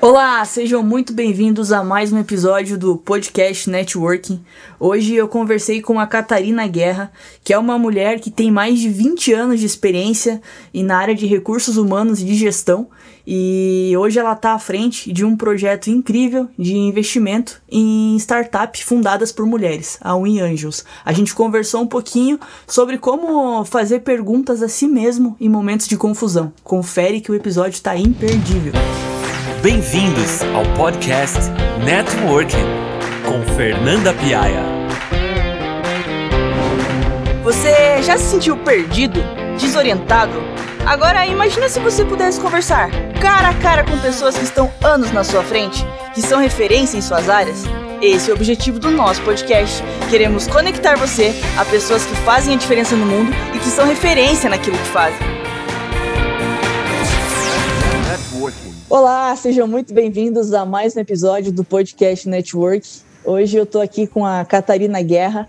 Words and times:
Olá, 0.00 0.44
sejam 0.44 0.84
muito 0.84 1.12
bem-vindos 1.12 1.72
a 1.72 1.82
mais 1.82 2.12
um 2.12 2.18
episódio 2.18 2.78
do 2.78 2.96
podcast 2.96 3.68
Networking. 3.68 4.40
Hoje 4.78 5.16
eu 5.16 5.26
conversei 5.26 5.82
com 5.82 5.98
a 5.98 6.06
Catarina 6.06 6.64
Guerra, 6.68 7.12
que 7.42 7.52
é 7.52 7.58
uma 7.58 7.76
mulher 7.76 8.20
que 8.20 8.30
tem 8.30 8.52
mais 8.52 8.78
de 8.78 8.88
20 8.88 9.32
anos 9.32 9.58
de 9.58 9.66
experiência 9.66 10.40
na 10.72 10.96
área 10.96 11.14
de 11.14 11.26
recursos 11.26 11.76
humanos 11.76 12.20
e 12.20 12.24
de 12.24 12.36
gestão, 12.36 12.88
e 13.26 13.94
hoje 13.96 14.18
ela 14.18 14.32
está 14.32 14.52
à 14.52 14.58
frente 14.58 15.12
de 15.12 15.24
um 15.24 15.36
projeto 15.36 15.88
incrível 15.88 16.48
de 16.58 16.76
investimento 16.76 17.62
em 17.70 18.16
startups 18.16 18.82
fundadas 18.82 19.32
por 19.32 19.46
mulheres, 19.46 19.98
a 20.00 20.16
Win 20.16 20.40
Angels. 20.40 20.84
A 21.04 21.12
gente 21.12 21.34
conversou 21.34 21.82
um 21.82 21.86
pouquinho 21.86 22.38
sobre 22.66 22.98
como 22.98 23.64
fazer 23.64 24.00
perguntas 24.00 24.62
a 24.62 24.68
si 24.68 24.86
mesmo 24.86 25.36
em 25.40 25.48
momentos 25.48 25.88
de 25.88 25.96
confusão. 25.96 26.52
Confere 26.62 27.20
que 27.20 27.30
o 27.30 27.34
episódio 27.34 27.74
está 27.74 27.96
imperdível. 27.96 28.72
Bem-vindos 29.62 30.42
ao 30.54 30.64
podcast 30.76 31.38
Networking 31.84 32.66
com 33.24 33.54
Fernanda 33.54 34.12
Piaia. 34.14 34.82
Você 37.44 38.02
já 38.02 38.16
se 38.18 38.30
sentiu 38.30 38.56
perdido, 38.58 39.20
desorientado? 39.58 40.38
Agora 40.86 41.24
imagina 41.26 41.68
se 41.68 41.78
você 41.78 42.04
pudesse 42.04 42.40
conversar 42.40 42.90
cara 43.20 43.50
a 43.50 43.54
cara 43.54 43.84
com 43.84 43.96
pessoas 44.00 44.36
que 44.36 44.42
estão 44.42 44.68
anos 44.82 45.12
na 45.12 45.22
sua 45.22 45.44
frente, 45.44 45.84
que 46.12 46.20
são 46.20 46.40
referência 46.40 46.98
em 46.98 47.00
suas 47.00 47.28
áreas. 47.28 47.62
Esse 48.02 48.30
é 48.30 48.32
o 48.32 48.36
objetivo 48.36 48.80
do 48.80 48.90
nosso 48.90 49.22
podcast. 49.22 49.80
Queremos 50.10 50.48
conectar 50.48 50.96
você 50.96 51.32
a 51.56 51.64
pessoas 51.64 52.04
que 52.04 52.16
fazem 52.16 52.54
a 52.54 52.58
diferença 52.58 52.96
no 52.96 53.06
mundo 53.06 53.30
e 53.54 53.60
que 53.60 53.68
são 53.68 53.86
referência 53.86 54.50
naquilo 54.50 54.76
que 54.76 54.88
fazem. 54.88 55.20
Olá, 58.90 59.36
sejam 59.36 59.68
muito 59.68 59.94
bem-vindos 59.94 60.52
a 60.52 60.66
mais 60.66 60.96
um 60.96 61.00
episódio 61.00 61.52
do 61.52 61.62
podcast 61.62 62.28
Network. 62.28 62.88
Hoje 63.24 63.56
eu 63.56 63.62
estou 63.62 63.80
aqui 63.80 64.08
com 64.08 64.26
a 64.26 64.44
Catarina 64.44 65.00
Guerra, 65.00 65.48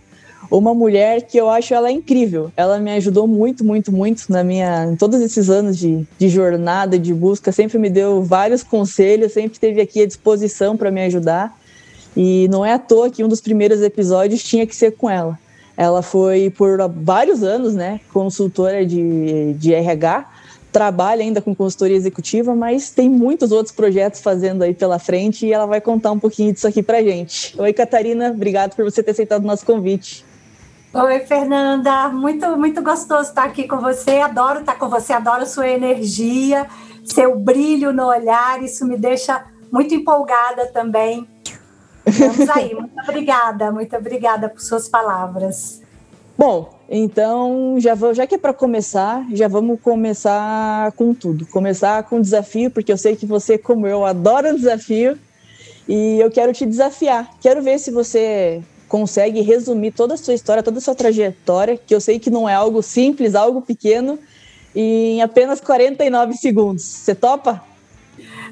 uma 0.49 0.73
mulher 0.73 1.23
que 1.23 1.37
eu 1.37 1.49
acho 1.49 1.73
ela 1.73 1.91
incrível. 1.91 2.51
Ela 2.55 2.79
me 2.79 2.91
ajudou 2.91 3.27
muito, 3.27 3.63
muito, 3.63 3.91
muito 3.91 4.31
na 4.31 4.43
minha, 4.43 4.85
em 4.85 4.95
todos 4.95 5.19
esses 5.21 5.49
anos 5.49 5.77
de, 5.77 6.05
de 6.17 6.29
jornada, 6.29 6.97
de 6.97 7.13
busca, 7.13 7.51
sempre 7.51 7.77
me 7.77 7.89
deu 7.89 8.23
vários 8.23 8.63
conselhos, 8.63 9.33
sempre 9.33 9.53
esteve 9.53 9.81
aqui 9.81 10.01
à 10.01 10.05
disposição 10.05 10.77
para 10.77 10.91
me 10.91 11.03
ajudar. 11.03 11.57
E 12.15 12.47
não 12.49 12.63
é 12.63 12.73
à 12.73 12.79
toa 12.79 13.09
que 13.09 13.23
um 13.23 13.27
dos 13.27 13.41
primeiros 13.41 13.81
episódios 13.81 14.43
tinha 14.43 14.67
que 14.67 14.75
ser 14.75 14.91
com 14.91 15.09
ela. 15.09 15.39
Ela 15.75 16.03
foi 16.03 16.51
por 16.51 16.77
vários 16.95 17.41
anos, 17.41 17.73
né, 17.73 17.99
consultora 18.11 18.85
de, 18.85 19.53
de 19.53 19.73
RH, 19.73 20.29
trabalha 20.71 21.21
ainda 21.21 21.41
com 21.41 21.55
consultoria 21.55 21.95
executiva, 21.95 22.55
mas 22.55 22.89
tem 22.89 23.07
muitos 23.07 23.51
outros 23.51 23.73
projetos 23.73 24.19
fazendo 24.21 24.63
aí 24.63 24.73
pela 24.73 24.97
frente 24.97 25.45
e 25.45 25.53
ela 25.53 25.67
vai 25.67 25.79
contar 25.79 26.11
um 26.11 26.19
pouquinho 26.19 26.51
disso 26.51 26.67
aqui 26.67 26.81
pra 26.81 27.01
gente. 27.01 27.59
Oi, 27.59 27.71
Catarina, 27.71 28.31
obrigado 28.31 28.75
por 28.75 28.83
você 28.83 29.03
ter 29.03 29.11
aceitado 29.11 29.43
o 29.43 29.47
nosso 29.47 29.65
convite. 29.65 30.25
Oi, 30.95 31.21
Fernanda. 31.21 32.09
Muito, 32.09 32.55
muito 32.55 32.79
gostoso 32.83 33.29
estar 33.29 33.45
aqui 33.45 33.67
com 33.67 33.77
você. 33.79 34.19
Adoro 34.19 34.59
estar 34.59 34.75
com 34.75 34.87
você, 34.87 35.11
adoro 35.11 35.43
sua 35.43 35.67
energia, 35.67 36.67
seu 37.03 37.35
brilho 37.35 37.91
no 37.91 38.05
olhar. 38.05 38.61
Isso 38.61 38.85
me 38.85 38.95
deixa 38.95 39.43
muito 39.71 39.95
empolgada 39.95 40.67
também. 40.67 41.27
Vamos 42.05 42.47
aí. 42.47 42.75
Muito 42.77 42.93
obrigada, 43.01 43.71
muito 43.71 43.95
obrigada 43.95 44.49
por 44.49 44.61
suas 44.61 44.87
palavras. 44.87 45.81
Bom, 46.37 46.77
então 46.87 47.75
já 47.79 47.95
vou, 47.95 48.13
já 48.13 48.27
que 48.27 48.35
é 48.35 48.37
para 48.37 48.53
começar, 48.53 49.25
já 49.31 49.47
vamos 49.47 49.79
começar 49.81 50.91
com 50.91 51.11
tudo. 51.13 51.47
Começar 51.47 52.03
com 52.03 52.21
desafio, 52.21 52.69
porque 52.69 52.91
eu 52.91 52.97
sei 52.97 53.15
que 53.15 53.25
você, 53.25 53.57
como 53.57 53.87
eu, 53.87 54.05
adora 54.05 54.53
desafio. 54.53 55.17
E 55.87 56.19
eu 56.19 56.29
quero 56.29 56.53
te 56.53 56.67
desafiar. 56.67 57.29
Quero 57.41 57.63
ver 57.63 57.79
se 57.79 57.89
você 57.89 58.61
consegue 58.93 59.41
resumir 59.41 59.91
toda 59.91 60.13
a 60.13 60.17
sua 60.17 60.35
história, 60.35 60.61
toda 60.61 60.77
a 60.77 60.81
sua 60.81 60.93
trajetória, 60.93 61.75
que 61.75 61.95
eu 61.95 61.99
sei 61.99 62.19
que 62.19 62.29
não 62.29 62.47
é 62.47 62.53
algo 62.53 62.83
simples, 62.83 63.33
algo 63.33 63.59
pequeno, 63.59 64.19
em 64.75 65.19
apenas 65.19 65.59
49 65.59 66.35
segundos. 66.35 66.83
Você 66.83 67.15
topa? 67.15 67.59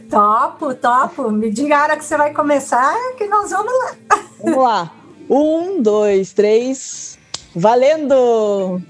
Topo, 0.09 0.73
topo. 0.73 1.29
Me 1.29 1.51
diga 1.51 1.77
a 1.77 1.83
hora 1.83 1.95
que 1.95 2.03
você 2.03 2.17
vai 2.17 2.33
começar, 2.33 2.91
que 3.19 3.27
nós 3.27 3.51
vamos 3.51 3.71
lá. 3.71 3.95
Vamos 4.43 4.63
lá. 4.63 4.91
Um, 5.29 5.79
dois, 5.79 6.33
três. 6.33 7.19
Valendo! 7.55 8.81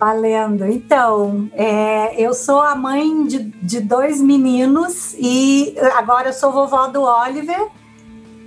Valendo. 0.00 0.66
Então, 0.66 1.48
é, 1.52 2.20
eu 2.20 2.34
sou 2.34 2.60
a 2.60 2.74
mãe 2.74 3.28
de, 3.28 3.38
de 3.62 3.78
dois 3.78 4.20
meninos 4.20 5.14
e 5.16 5.72
agora 5.94 6.30
eu 6.30 6.32
sou 6.32 6.50
vovó 6.50 6.88
do 6.88 7.02
Oliver 7.02 7.70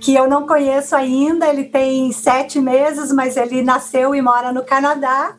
que 0.00 0.14
eu 0.14 0.28
não 0.28 0.46
conheço 0.46 0.96
ainda. 0.96 1.46
Ele 1.46 1.64
tem 1.64 2.10
sete 2.12 2.60
meses, 2.60 3.12
mas 3.12 3.36
ele 3.36 3.62
nasceu 3.62 4.14
e 4.14 4.22
mora 4.22 4.52
no 4.52 4.64
Canadá. 4.64 5.34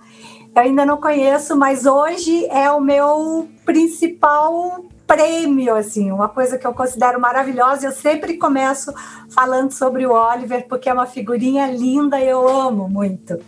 Eu 0.56 0.62
ainda 0.62 0.86
não 0.86 0.98
conheço, 0.98 1.56
mas 1.56 1.86
hoje 1.86 2.46
é 2.48 2.70
o 2.72 2.80
meu 2.80 3.50
principal 3.66 4.84
prêmio, 5.08 5.76
assim, 5.76 6.10
uma 6.12 6.30
coisa 6.30 6.58
que 6.58 6.66
eu 6.66 6.74
considero 6.74 7.20
maravilhosa. 7.20 7.88
Eu 7.88 7.92
sempre 7.92 8.38
começo 8.38 8.94
falando 9.30 9.72
sobre 9.72 10.06
o 10.06 10.12
Oliver, 10.12 10.68
porque 10.68 10.90
é 10.90 10.94
uma 10.94 11.06
figurinha 11.06 11.68
linda 11.68 12.20
eu 12.20 12.48
amo 12.48 12.88
muito. 12.88 13.40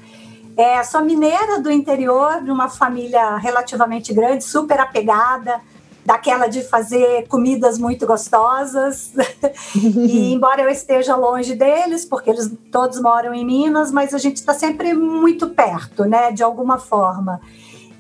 É, 0.58 0.84
sou 0.84 1.02
mineira 1.02 1.60
do 1.62 1.72
interior, 1.72 2.44
de 2.44 2.52
uma 2.52 2.70
família 2.70 3.38
relativamente 3.38 4.14
grande, 4.14 4.44
super 4.44 4.80
apegada 4.80 5.62
daquela 6.06 6.48
de 6.48 6.62
fazer 6.62 7.28
comidas 7.28 7.78
muito 7.78 8.06
gostosas. 8.06 9.12
e 9.76 10.34
embora 10.34 10.62
eu 10.62 10.70
esteja 10.70 11.16
longe 11.16 11.56
deles, 11.56 12.06
porque 12.06 12.30
eles 12.30 12.52
todos 12.72 13.00
moram 13.00 13.34
em 13.34 13.46
Minas, 13.46 13.92
mas 13.92 14.14
a 14.14 14.18
gente 14.18 14.38
está 14.38 14.54
sempre 14.54 14.94
muito 14.94 15.50
perto, 15.50 16.06
né, 16.06 16.32
de 16.32 16.44
alguma 16.44 16.78
forma. 16.78 17.40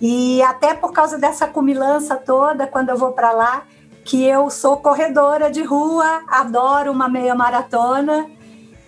E 0.01 0.41
até 0.41 0.73
por 0.73 0.91
causa 0.91 1.17
dessa 1.17 1.47
cumilança 1.47 2.15
toda, 2.15 2.67
quando 2.67 2.89
eu 2.89 2.97
vou 2.97 3.13
para 3.13 3.31
lá, 3.31 3.63
que 4.03 4.23
eu 4.25 4.49
sou 4.49 4.77
corredora 4.77 5.49
de 5.49 5.63
rua, 5.63 6.23
adoro 6.27 6.91
uma 6.91 7.07
meia 7.07 7.33
maratona 7.33 8.29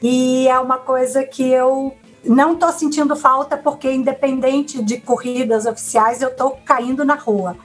e 0.02 0.47
é 0.47 0.59
uma 0.59 0.78
coisa 0.78 1.24
que 1.24 1.50
eu 1.50 1.96
não 2.26 2.53
estou 2.53 2.72
sentindo 2.72 3.16
falta 3.16 3.56
porque 3.56 3.92
independente 3.92 4.84
de 4.84 5.00
corridas 5.00 5.66
oficiais 5.66 6.22
eu 6.22 6.30
estou 6.30 6.59
caindo 6.66 7.06
na 7.06 7.16
rua. 7.16 7.56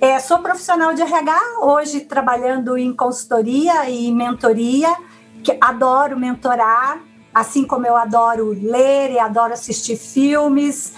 É, 0.00 0.18
sou 0.20 0.38
profissional 0.40 0.92
de 0.92 1.00
RH, 1.00 1.40
hoje 1.62 2.00
trabalhando 2.00 2.76
em 2.76 2.92
consultoria 2.92 3.88
e 3.88 4.12
mentoria, 4.12 4.94
que 5.42 5.56
adoro 5.60 6.18
mentorar, 6.18 7.00
assim 7.34 7.64
como 7.64 7.86
eu 7.86 7.96
adoro 7.96 8.50
ler 8.50 9.12
e 9.12 9.18
adoro 9.18 9.54
assistir 9.54 9.96
filmes. 9.96 10.92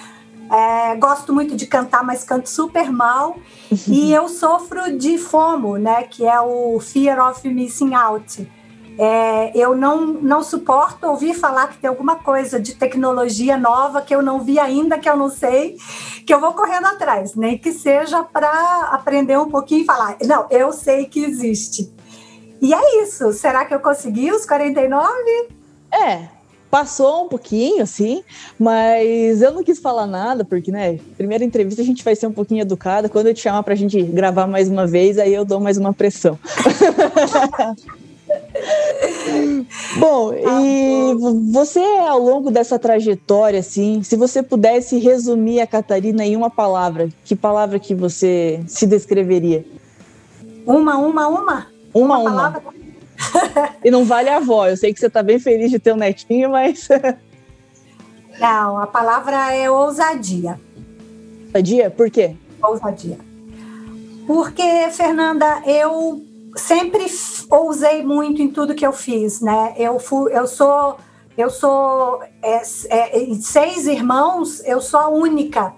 É, 0.51 0.97
gosto 0.97 1.33
muito 1.33 1.55
de 1.55 1.67
cantar, 1.67 2.03
mas 2.03 2.25
canto 2.25 2.49
super 2.49 2.91
mal. 2.91 3.37
e 3.87 4.13
eu 4.13 4.29
sofro 4.29 4.99
de 4.99 5.17
FOMO, 5.17 5.77
né, 5.77 6.03
que 6.03 6.27
é 6.27 6.41
o 6.41 6.81
Fear 6.81 7.31
of 7.31 7.49
Missing 7.49 7.95
Out 7.95 8.49
é, 8.99 9.53
eu 9.55 9.77
não, 9.77 10.05
não 10.07 10.43
suporto 10.43 11.07
ouvir 11.07 11.33
falar 11.33 11.69
que 11.69 11.79
tem 11.79 11.89
alguma 11.89 12.17
coisa 12.17 12.59
de 12.59 12.75
tecnologia 12.75 13.57
nova 13.57 14.03
que 14.03 14.13
eu 14.13 14.21
não 14.21 14.41
vi 14.41 14.59
ainda, 14.59 14.99
que 14.99 15.09
eu 15.09 15.17
não 15.17 15.31
sei, 15.31 15.77
que 16.29 16.35
eu 16.35 16.43
vou 16.43 16.53
correndo 16.53 16.85
atrás, 16.85 17.35
nem 17.35 17.57
que 17.57 17.73
seja 17.73 18.23
para 18.23 18.91
aprender 18.93 19.39
um 19.39 19.49
pouquinho 19.49 19.81
e 19.81 19.87
falar, 19.87 20.19
não, 20.27 20.47
eu 20.51 20.75
sei 20.75 21.07
que 21.07 21.25
existe. 21.25 21.91
E 22.61 22.75
é 22.75 23.03
isso. 23.03 23.33
Será 23.33 23.65
que 23.65 23.75
eu 23.75 23.81
consegui 23.81 24.31
os 24.31 24.45
49? 24.45 25.09
É, 25.91 26.29
passou 26.71 27.25
um 27.25 27.29
pouquinho, 27.31 27.83
assim, 27.83 28.23
mas 28.59 29.41
eu 29.41 29.53
não 29.53 29.65
quis 29.65 29.79
falar 29.79 30.07
nada, 30.07 30.45
porque, 30.45 30.71
né, 30.71 30.99
primeira 31.17 31.43
entrevista 31.43 31.81
a 31.81 31.85
gente 31.87 32.05
vai 32.05 32.15
ser 32.15 32.27
um 32.27 32.33
pouquinho 32.33 32.61
educada. 32.61 33.09
Quando 33.09 33.29
eu 33.29 33.35
te 33.35 33.41
chamar 33.41 33.63
pra 33.63 33.75
gente 33.75 34.03
gravar 34.03 34.47
mais 34.47 34.69
uma 34.69 34.87
vez, 34.87 35.19
aí 35.19 35.33
eu 35.33 35.47
dou 35.47 35.61
mais 35.61 35.79
uma 35.79 35.95
pressão. 35.95 36.39
Bom, 39.99 40.33
e 40.33 41.15
você, 41.51 41.81
ao 41.81 42.19
longo 42.19 42.51
dessa 42.51 42.79
trajetória, 42.79 43.61
assim, 43.61 44.03
se 44.03 44.17
você 44.17 44.43
pudesse 44.43 44.99
resumir 44.99 45.61
a 45.61 45.67
Catarina 45.67 46.25
em 46.25 46.37
uma 46.37 46.51
palavra, 46.51 47.09
que 47.25 47.35
palavra 47.35 47.79
que 47.79 47.95
você 47.95 48.61
se 48.67 48.87
descreveria? 48.87 49.65
Uma, 50.67 50.97
uma, 50.97 51.29
uma? 51.29 51.67
Uma, 51.95 52.19
uma. 52.19 52.49
uma. 52.49 52.63
e 53.85 53.91
não 53.91 54.05
vale 54.05 54.29
a 54.29 54.37
avó, 54.37 54.69
eu 54.69 54.77
sei 54.77 54.93
que 54.93 55.01
você 55.01 55.07
está 55.07 55.23
bem 55.23 55.39
feliz 55.39 55.71
de 55.71 55.79
ter 55.79 55.93
um 55.93 55.97
netinho, 55.97 56.51
mas... 56.51 56.89
não, 58.39 58.79
a 58.79 58.87
palavra 58.87 59.55
é 59.55 59.71
ousadia. 59.71 60.61
Ousadia? 61.47 61.91
Por 61.91 62.11
quê? 62.11 62.37
Ousadia. 62.63 63.19
Porque, 64.27 64.91
Fernanda, 64.93 65.63
eu 65.67 66.23
sempre 66.55 67.09
ousei 67.51 68.05
muito 68.05 68.43
em 68.43 68.49
tudo 68.49 68.75
que 68.75 68.87
eu 68.87 68.93
fiz, 68.93 69.41
né? 69.41 69.75
Eu, 69.77 69.99
fui, 69.99 70.33
eu 70.33 70.47
sou, 70.47 70.97
eu 71.37 71.51
sou 71.51 72.23
é, 72.43 72.63
é, 72.89 73.35
seis 73.41 73.87
irmãos, 73.87 74.61
eu 74.65 74.81
sou 74.81 75.01
a 75.01 75.09
única 75.09 75.73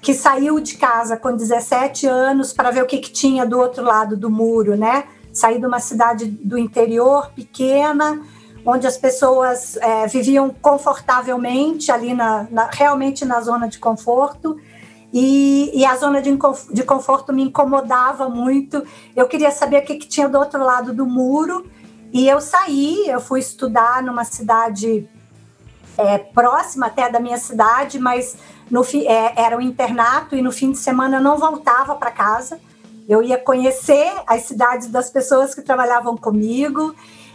que 0.00 0.14
saiu 0.14 0.58
de 0.58 0.76
casa 0.76 1.16
com 1.16 1.36
17 1.36 2.06
anos 2.06 2.52
para 2.52 2.70
ver 2.70 2.82
o 2.82 2.86
que, 2.86 2.98
que 2.98 3.12
tinha 3.12 3.46
do 3.46 3.58
outro 3.58 3.84
lado 3.84 4.16
do 4.16 4.28
muro, 4.28 4.76
né? 4.76 5.04
saí 5.32 5.58
de 5.58 5.66
uma 5.66 5.80
cidade 5.80 6.26
do 6.26 6.58
interior 6.58 7.30
pequena, 7.34 8.20
onde 8.64 8.86
as 8.86 8.96
pessoas 8.96 9.76
é, 9.78 10.06
viviam 10.06 10.50
confortavelmente 10.50 11.90
ali 11.90 12.14
na, 12.14 12.46
na, 12.50 12.68
realmente 12.70 13.24
na 13.24 13.40
zona 13.40 13.68
de 13.68 13.78
conforto 13.78 14.60
e, 15.12 15.70
e, 15.74 15.84
a 15.84 15.94
zona 15.96 16.22
de, 16.22 16.30
de 16.72 16.82
conforto 16.82 17.32
me 17.32 17.42
incomodava 17.42 18.28
muito. 18.28 18.82
Eu 19.14 19.28
queria 19.28 19.50
saber 19.50 19.82
o 19.82 19.84
que, 19.84 19.96
que 19.96 20.08
tinha 20.08 20.28
do 20.28 20.38
outro 20.38 20.64
lado 20.64 20.94
do 20.94 21.04
muro 21.04 21.70
e 22.12 22.28
eu 22.28 22.40
saí, 22.40 23.08
eu 23.08 23.20
fui 23.20 23.40
estudar 23.40 24.02
numa 24.02 24.24
cidade 24.24 25.08
é, 25.96 26.18
próxima 26.18 26.86
até 26.86 27.10
da 27.10 27.18
minha 27.18 27.38
cidade, 27.38 27.98
mas 27.98 28.36
no, 28.70 28.82
é, 28.82 29.32
era 29.36 29.56
um 29.56 29.60
internato 29.60 30.36
e 30.36 30.42
no 30.42 30.52
fim 30.52 30.72
de 30.72 30.78
semana 30.78 31.16
eu 31.16 31.22
não 31.22 31.38
voltava 31.38 31.94
para 31.94 32.10
casa. 32.10 32.60
Eu 33.08 33.22
ia 33.22 33.38
conhecer 33.38 34.12
as 34.26 34.42
cidades 34.42 34.88
das 34.88 35.10
pessoas 35.10 35.54
que 35.54 35.62
trabalhavam 35.62 36.16
comigo. 36.16 36.94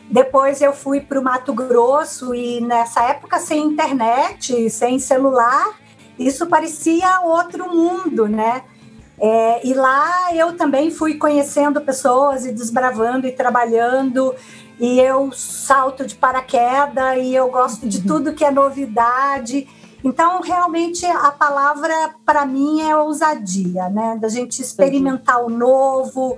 Depois 0.09 0.61
eu 0.61 0.73
fui 0.73 1.01
para 1.01 1.19
o 1.19 1.23
Mato 1.23 1.53
Grosso 1.53 2.33
e 2.33 2.61
nessa 2.61 3.03
época 3.03 3.39
sem 3.39 3.63
internet, 3.63 4.69
sem 4.69 4.97
celular, 4.99 5.75
isso 6.17 6.47
parecia 6.47 7.21
outro 7.21 7.73
mundo, 7.73 8.27
né? 8.27 8.63
É, 9.19 9.65
e 9.65 9.73
lá 9.73 10.33
eu 10.33 10.55
também 10.55 10.91
fui 10.91 11.15
conhecendo 11.15 11.81
pessoas 11.81 12.45
e 12.45 12.51
desbravando 12.51 13.25
e 13.25 13.31
trabalhando 13.31 14.35
e 14.79 14.99
eu 14.99 15.31
salto 15.31 16.05
de 16.05 16.13
paraquedas 16.13 17.17
e 17.19 17.33
eu 17.33 17.49
gosto 17.49 17.87
de 17.87 17.97
uhum. 17.97 18.05
tudo 18.05 18.33
que 18.33 18.45
é 18.45 18.51
novidade. 18.51 19.67
Então, 20.03 20.41
realmente, 20.41 21.05
a 21.05 21.31
palavra 21.31 22.15
para 22.23 22.45
mim 22.45 22.81
é 22.81 22.95
ousadia, 22.95 23.89
né? 23.89 24.17
Da 24.21 24.29
gente 24.29 24.61
experimentar 24.61 25.43
o 25.43 25.49
novo, 25.49 26.37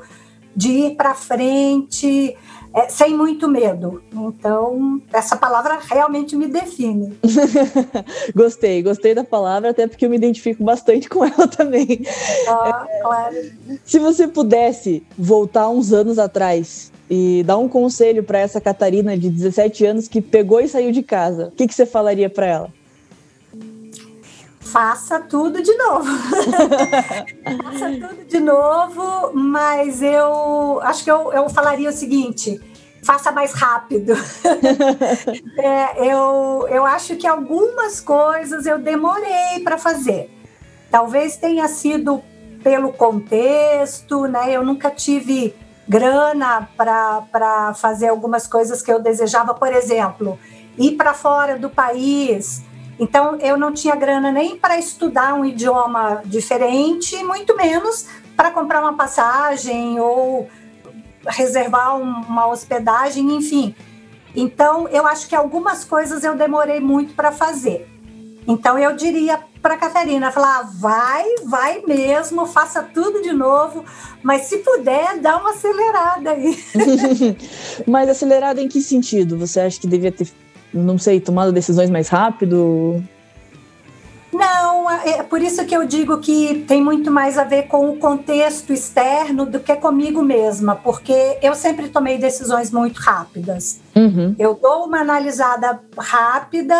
de 0.55 0.69
ir 0.69 0.95
para 0.95 1.13
frente, 1.13 2.35
é, 2.73 2.87
sem 2.89 3.15
muito 3.15 3.47
medo. 3.47 4.01
Então, 4.13 5.01
essa 5.11 5.35
palavra 5.35 5.79
realmente 5.81 6.35
me 6.35 6.47
define. 6.47 7.17
gostei, 8.35 8.81
gostei 8.83 9.15
da 9.15 9.23
palavra, 9.23 9.71
até 9.71 9.87
porque 9.87 10.05
eu 10.05 10.09
me 10.09 10.17
identifico 10.17 10.63
bastante 10.63 11.09
com 11.09 11.25
ela 11.25 11.47
também. 11.49 12.01
Ah, 12.47 12.87
é, 12.89 13.01
claro. 13.01 13.35
Se 13.83 13.99
você 13.99 14.27
pudesse 14.27 15.03
voltar 15.17 15.69
uns 15.69 15.91
anos 15.91 16.19
atrás 16.19 16.91
e 17.09 17.43
dar 17.43 17.57
um 17.57 17.67
conselho 17.67 18.23
para 18.23 18.39
essa 18.39 18.61
Catarina 18.61 19.17
de 19.17 19.29
17 19.29 19.85
anos 19.85 20.07
que 20.07 20.21
pegou 20.21 20.61
e 20.61 20.67
saiu 20.67 20.91
de 20.91 21.01
casa, 21.01 21.47
o 21.47 21.51
que, 21.51 21.67
que 21.67 21.73
você 21.73 21.85
falaria 21.85 22.29
para 22.29 22.45
ela? 22.45 22.78
Faça 24.71 25.19
tudo 25.19 25.61
de 25.61 25.75
novo. 25.75 26.05
Faça 27.63 27.89
tudo 27.91 28.25
de 28.27 28.39
novo, 28.39 29.31
mas 29.33 30.01
eu 30.01 30.79
acho 30.83 31.03
que 31.03 31.11
eu, 31.11 31.33
eu 31.33 31.49
falaria 31.49 31.89
o 31.89 31.93
seguinte: 31.93 32.61
faça 33.03 33.31
mais 33.31 33.53
rápido. 33.53 34.13
é, 35.57 36.11
eu, 36.11 36.67
eu 36.69 36.85
acho 36.85 37.15
que 37.15 37.25
algumas 37.25 37.99
coisas 37.99 38.65
eu 38.65 38.77
demorei 38.77 39.59
para 39.63 39.77
fazer. 39.77 40.29
Talvez 40.91 41.37
tenha 41.37 41.67
sido 41.67 42.21
pelo 42.63 42.91
contexto, 42.93 44.25
né? 44.27 44.51
Eu 44.51 44.63
nunca 44.63 44.91
tive 44.91 45.55
grana 45.87 46.69
para 46.77 47.73
fazer 47.73 48.09
algumas 48.09 48.45
coisas 48.45 48.81
que 48.81 48.91
eu 48.91 49.01
desejava, 49.01 49.53
por 49.53 49.73
exemplo, 49.73 50.37
ir 50.77 50.91
para 50.91 51.13
fora 51.13 51.57
do 51.57 51.69
país. 51.69 52.63
Então, 52.99 53.37
eu 53.37 53.57
não 53.57 53.71
tinha 53.71 53.95
grana 53.95 54.31
nem 54.31 54.57
para 54.57 54.77
estudar 54.77 55.33
um 55.33 55.45
idioma 55.45 56.21
diferente, 56.25 57.23
muito 57.23 57.55
menos 57.55 58.07
para 58.35 58.51
comprar 58.51 58.81
uma 58.81 58.93
passagem 58.93 59.99
ou 59.99 60.49
reservar 61.25 61.97
uma 61.97 62.47
hospedagem, 62.47 63.35
enfim. 63.35 63.73
Então, 64.35 64.87
eu 64.89 65.07
acho 65.07 65.27
que 65.27 65.35
algumas 65.35 65.85
coisas 65.85 66.23
eu 66.23 66.35
demorei 66.35 66.79
muito 66.79 67.13
para 67.13 67.31
fazer. 67.31 67.87
Então, 68.47 68.77
eu 68.77 68.95
diria 68.95 69.39
para 69.61 69.77
Catarina, 69.77 70.31
falar, 70.31 70.59
ah, 70.59 70.69
vai, 70.79 71.25
vai 71.45 71.81
mesmo, 71.85 72.45
faça 72.45 72.81
tudo 72.81 73.21
de 73.21 73.33
novo, 73.33 73.83
mas 74.23 74.43
se 74.43 74.57
puder, 74.59 75.19
dá 75.19 75.37
uma 75.37 75.51
acelerada 75.51 76.31
aí. 76.31 76.57
mas 77.85 78.09
acelerada 78.09 78.61
em 78.61 78.67
que 78.67 78.81
sentido? 78.81 79.37
Você 79.37 79.59
acha 79.59 79.79
que 79.79 79.87
devia 79.87 80.11
ter, 80.11 80.29
não 80.73 80.97
sei, 80.97 81.19
tomado 81.19 81.51
decisões 81.51 81.89
mais 81.89 82.07
rápido? 82.07 83.03
Não, 84.31 84.89
é, 84.89 85.09
é 85.19 85.23
por 85.23 85.41
isso 85.41 85.65
que 85.65 85.75
eu 85.75 85.85
digo 85.85 86.17
que 86.19 86.63
tem 86.67 86.83
muito 86.83 87.09
mais 87.09 87.37
a 87.37 87.43
ver 87.43 87.63
com 87.63 87.89
o 87.89 87.97
contexto 87.97 88.71
externo 88.71 89.45
do 89.45 89.59
que 89.59 89.75
comigo 89.75 90.21
mesma, 90.21 90.75
porque 90.75 91.37
eu 91.41 91.55
sempre 91.55 91.89
tomei 91.89 92.17
decisões 92.17 92.71
muito 92.71 92.99
rápidas. 92.99 93.79
Uhum. 93.95 94.35
Eu 94.37 94.57
dou 94.61 94.85
uma 94.85 94.99
analisada 94.99 95.79
rápida 95.97 96.75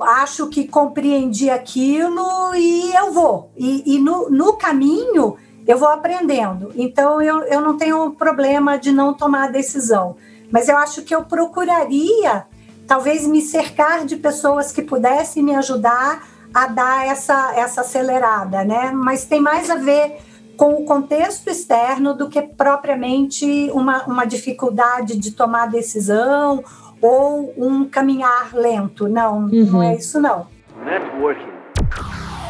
acho 0.00 0.48
que 0.48 0.66
compreendi 0.68 1.48
aquilo 1.50 2.54
e 2.54 2.94
eu 2.94 3.12
vou. 3.12 3.50
E, 3.56 3.94
e 3.94 3.98
no, 3.98 4.28
no, 4.30 4.54
caminho 4.54 5.36
eu 5.66 5.78
vou 5.78 5.88
aprendendo. 5.88 6.72
Então 6.76 7.20
eu, 7.20 7.42
eu 7.44 7.60
não 7.60 7.76
tenho 7.76 8.10
problema 8.12 8.78
de 8.78 8.92
não 8.92 9.14
tomar 9.14 9.44
a 9.44 9.50
decisão. 9.50 10.16
Mas 10.50 10.68
eu 10.68 10.76
acho 10.76 11.02
que 11.02 11.14
eu 11.14 11.24
procuraria, 11.24 12.44
talvez, 12.86 13.26
me 13.26 13.40
cercar 13.40 14.04
de 14.04 14.16
pessoas 14.16 14.72
que 14.72 14.82
pudessem 14.82 15.42
me 15.42 15.54
ajudar 15.54 16.26
a 16.54 16.66
dar 16.66 17.06
essa, 17.06 17.52
essa 17.56 17.82
acelerada, 17.82 18.64
né? 18.64 18.90
Mas 18.92 19.24
tem 19.24 19.40
mais 19.40 19.68
a 19.70 19.76
ver 19.76 20.18
com 20.56 20.74
o 20.74 20.84
contexto 20.84 21.48
externo 21.48 22.14
do 22.14 22.28
que 22.28 22.40
propriamente 22.40 23.70
uma, 23.72 24.04
uma 24.04 24.24
dificuldade 24.24 25.18
de 25.18 25.32
tomar 25.32 25.66
decisão 25.66 26.64
ou 27.00 27.52
um 27.58 27.84
caminhar 27.84 28.54
lento. 28.54 29.08
Não, 29.08 29.44
uhum. 29.44 29.66
não 29.66 29.82
é 29.82 29.96
isso 29.96 30.20
não. 30.20 30.46
Networking. 30.82 31.56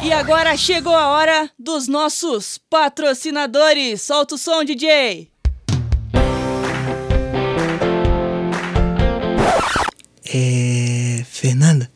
E 0.03 0.13
agora 0.13 0.55
chegou 0.55 0.95
a 0.95 1.09
hora 1.09 1.49
dos 1.57 1.87
nossos 1.87 2.59
patrocinadores. 2.69 4.03
Solta 4.03 4.35
o 4.35 4.37
som, 4.37 4.63
DJ. 4.63 5.29
É. 10.33 11.23
Fernanda? 11.25 11.89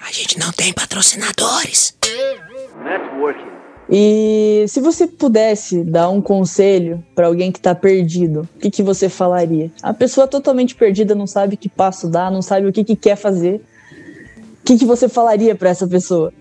A 0.00 0.12
gente 0.12 0.38
não 0.38 0.50
tem 0.52 0.72
patrocinadores. 0.72 1.96
Networking. 2.82 3.50
E 3.92 4.64
se 4.68 4.80
você 4.80 5.06
pudesse 5.06 5.82
dar 5.82 6.10
um 6.10 6.22
conselho 6.22 7.04
para 7.14 7.26
alguém 7.26 7.50
que 7.50 7.58
está 7.58 7.74
perdido, 7.74 8.48
o 8.54 8.58
que, 8.60 8.70
que 8.70 8.82
você 8.82 9.08
falaria? 9.08 9.70
A 9.82 9.92
pessoa 9.92 10.28
totalmente 10.28 10.76
perdida 10.76 11.14
não 11.14 11.26
sabe 11.26 11.56
que 11.56 11.68
passo 11.68 12.08
dar, 12.08 12.30
não 12.30 12.40
sabe 12.40 12.68
o 12.68 12.72
que, 12.72 12.84
que 12.84 12.94
quer 12.94 13.16
fazer. 13.16 13.60
O 14.60 14.64
que, 14.64 14.78
que 14.78 14.86
você 14.86 15.08
falaria 15.08 15.56
para 15.56 15.70
essa 15.70 15.88
pessoa? 15.88 16.32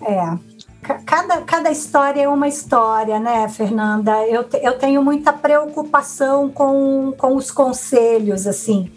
É, 0.00 0.51
cada, 0.82 1.40
cada 1.42 1.70
história 1.70 2.22
é 2.22 2.28
uma 2.28 2.48
história, 2.48 3.20
né, 3.20 3.48
Fernanda? 3.48 4.26
Eu, 4.26 4.44
te, 4.44 4.58
eu 4.62 4.78
tenho 4.78 5.02
muita 5.02 5.32
preocupação 5.32 6.50
com, 6.50 7.14
com 7.16 7.36
os 7.36 7.50
conselhos, 7.50 8.46
assim. 8.46 8.90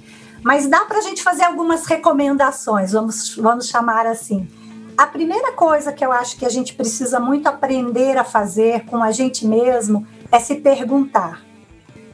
Mas 0.44 0.68
dá 0.68 0.82
para 0.86 0.98
a 0.98 1.02
gente 1.02 1.24
fazer 1.24 1.44
algumas 1.44 1.86
recomendações, 1.86 2.92
vamos, 2.92 3.36
vamos 3.36 3.68
chamar 3.68 4.06
assim. 4.06 4.48
A 4.98 5.06
primeira 5.06 5.52
coisa 5.52 5.92
que 5.92 6.06
eu 6.06 6.12
acho 6.12 6.38
que 6.38 6.46
a 6.46 6.50
gente 6.50 6.74
precisa 6.74 7.20
muito 7.20 7.48
aprender 7.48 8.18
a 8.18 8.24
fazer 8.24 8.86
com 8.86 9.04
a 9.04 9.12
gente 9.12 9.46
mesmo 9.46 10.08
é 10.32 10.40
se 10.40 10.56
perguntar. 10.56 11.44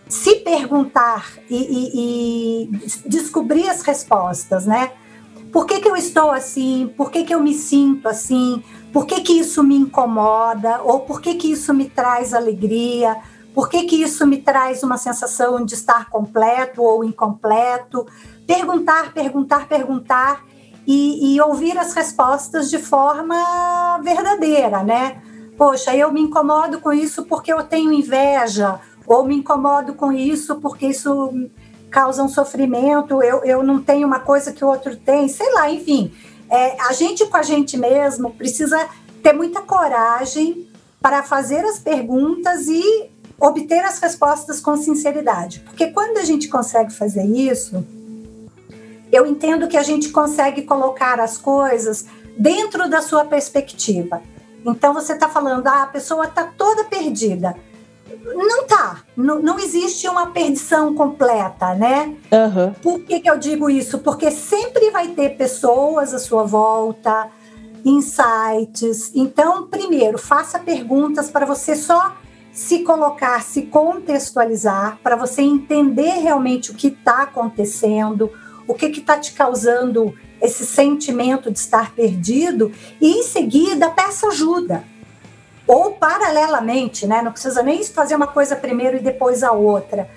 Se 0.07 0.37
perguntar 0.37 1.31
e, 1.49 1.55
e, 1.55 2.69
e 2.73 3.09
descobrir 3.09 3.69
as 3.69 3.81
respostas, 3.81 4.65
né? 4.65 4.91
Por 5.51 5.65
que, 5.65 5.79
que 5.79 5.87
eu 5.87 5.95
estou 5.95 6.31
assim? 6.31 6.91
Por 6.97 7.11
que, 7.11 7.23
que 7.23 7.35
eu 7.35 7.41
me 7.41 7.53
sinto 7.53 8.07
assim? 8.07 8.63
Por 8.91 9.05
que, 9.05 9.21
que 9.21 9.33
isso 9.33 9.63
me 9.63 9.75
incomoda? 9.75 10.81
Ou 10.83 11.01
por 11.01 11.21
que, 11.21 11.35
que 11.35 11.51
isso 11.51 11.73
me 11.73 11.89
traz 11.89 12.33
alegria? 12.33 13.17
Por 13.53 13.69
que, 13.69 13.83
que 13.83 14.01
isso 14.01 14.25
me 14.25 14.37
traz 14.37 14.83
uma 14.83 14.97
sensação 14.97 15.63
de 15.63 15.73
estar 15.73 16.09
completo 16.09 16.81
ou 16.81 17.03
incompleto? 17.03 18.05
Perguntar, 18.45 19.13
perguntar, 19.13 19.67
perguntar 19.67 20.45
e, 20.85 21.35
e 21.35 21.41
ouvir 21.41 21.77
as 21.77 21.93
respostas 21.93 22.69
de 22.69 22.79
forma 22.79 23.99
verdadeira, 24.03 24.83
né? 24.83 25.21
Poxa, 25.57 25.95
eu 25.95 26.11
me 26.11 26.21
incomodo 26.21 26.79
com 26.79 26.91
isso 26.91 27.25
porque 27.25 27.53
eu 27.53 27.63
tenho 27.63 27.91
inveja, 27.93 28.79
ou 29.05 29.23
me 29.23 29.35
incomodo 29.35 29.93
com 29.93 30.11
isso 30.11 30.55
porque 30.59 30.87
isso 30.87 31.31
causa 31.89 32.23
um 32.23 32.29
sofrimento, 32.29 33.21
eu, 33.21 33.43
eu 33.43 33.61
não 33.61 33.81
tenho 33.81 34.07
uma 34.07 34.19
coisa 34.19 34.53
que 34.53 34.63
o 34.63 34.67
outro 34.67 34.95
tem, 34.95 35.27
sei 35.27 35.53
lá, 35.53 35.69
enfim. 35.69 36.11
É, 36.51 36.75
a 36.81 36.91
gente 36.91 37.25
com 37.27 37.37
a 37.37 37.43
gente 37.43 37.77
mesmo 37.77 38.31
precisa 38.31 38.89
ter 39.23 39.31
muita 39.31 39.61
coragem 39.61 40.67
para 41.01 41.23
fazer 41.23 41.63
as 41.63 41.79
perguntas 41.79 42.67
e 42.67 43.09
obter 43.39 43.79
as 43.85 43.99
respostas 43.99 44.59
com 44.59 44.75
sinceridade. 44.75 45.61
Porque 45.61 45.87
quando 45.87 46.17
a 46.17 46.23
gente 46.25 46.49
consegue 46.49 46.93
fazer 46.93 47.23
isso, 47.23 47.83
eu 49.11 49.25
entendo 49.25 49.67
que 49.69 49.77
a 49.77 49.83
gente 49.83 50.09
consegue 50.09 50.63
colocar 50.63 51.21
as 51.21 51.37
coisas 51.37 52.05
dentro 52.37 52.89
da 52.89 53.01
sua 53.01 53.23
perspectiva. 53.23 54.21
Então 54.65 54.93
você 54.93 55.13
está 55.13 55.29
falando, 55.29 55.67
ah, 55.67 55.83
a 55.83 55.87
pessoa 55.87 56.25
está 56.25 56.43
toda 56.43 56.83
perdida. 56.83 57.55
Não 58.23 58.65
tá, 58.65 59.03
não, 59.15 59.41
não 59.41 59.59
existe 59.59 60.07
uma 60.07 60.27
perdição 60.27 60.93
completa, 60.93 61.73
né? 61.73 62.15
Uhum. 62.31 62.73
Por 62.81 62.99
que, 63.01 63.19
que 63.19 63.29
eu 63.29 63.37
digo 63.37 63.69
isso? 63.69 63.99
Porque 63.99 64.31
sempre 64.31 64.89
vai 64.91 65.09
ter 65.09 65.37
pessoas 65.37 66.13
à 66.13 66.19
sua 66.19 66.43
volta, 66.43 67.29
insights. 67.85 69.11
Então, 69.15 69.67
primeiro, 69.67 70.17
faça 70.17 70.59
perguntas 70.59 71.29
para 71.29 71.45
você 71.45 71.75
só 71.75 72.15
se 72.51 72.79
colocar, 72.79 73.41
se 73.41 73.63
contextualizar, 73.63 74.99
para 75.01 75.15
você 75.15 75.41
entender 75.41 76.19
realmente 76.19 76.71
o 76.71 76.75
que 76.75 76.87
está 76.87 77.23
acontecendo, 77.23 78.29
o 78.67 78.73
que 78.73 78.87
está 78.87 79.17
te 79.17 79.33
causando 79.33 80.13
esse 80.41 80.65
sentimento 80.65 81.51
de 81.51 81.59
estar 81.59 81.93
perdido, 81.93 82.71
e 82.99 83.19
em 83.19 83.23
seguida 83.23 83.89
peça 83.89 84.27
ajuda 84.27 84.83
ou 85.71 85.93
paralelamente, 85.93 87.07
né? 87.07 87.21
Não 87.21 87.31
precisa 87.31 87.63
nem 87.63 87.81
fazer 87.85 88.13
uma 88.13 88.27
coisa 88.27 88.57
primeiro 88.57 88.97
e 88.97 88.99
depois 88.99 89.41
a 89.41 89.53
outra. 89.53 90.09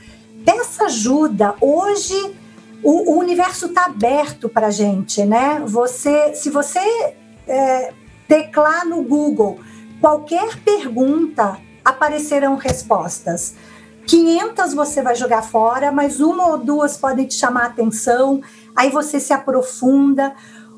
Peça 0.44 0.86
ajuda. 0.86 1.54
Hoje 1.60 2.34
o, 2.82 3.12
o 3.12 3.18
universo 3.20 3.66
está 3.66 3.84
aberto 3.84 4.48
para 4.48 4.72
gente, 4.72 5.24
né? 5.24 5.62
Você, 5.64 6.34
se 6.34 6.50
você 6.50 6.80
é, 7.46 7.92
teclar 8.26 8.84
no 8.84 9.00
Google 9.04 9.60
qualquer 10.00 10.58
pergunta, 10.64 11.56
aparecerão 11.84 12.56
respostas. 12.56 13.54
500 14.08 14.74
você 14.74 15.02
vai 15.02 15.14
jogar 15.14 15.42
fora, 15.42 15.92
mas 15.92 16.18
uma 16.18 16.48
ou 16.48 16.58
duas 16.58 16.96
podem 16.96 17.28
te 17.28 17.34
chamar 17.34 17.62
a 17.62 17.66
atenção, 17.66 18.42
aí 18.74 18.90
você 18.90 19.20
se 19.20 19.32
aprofunda. 19.32 20.34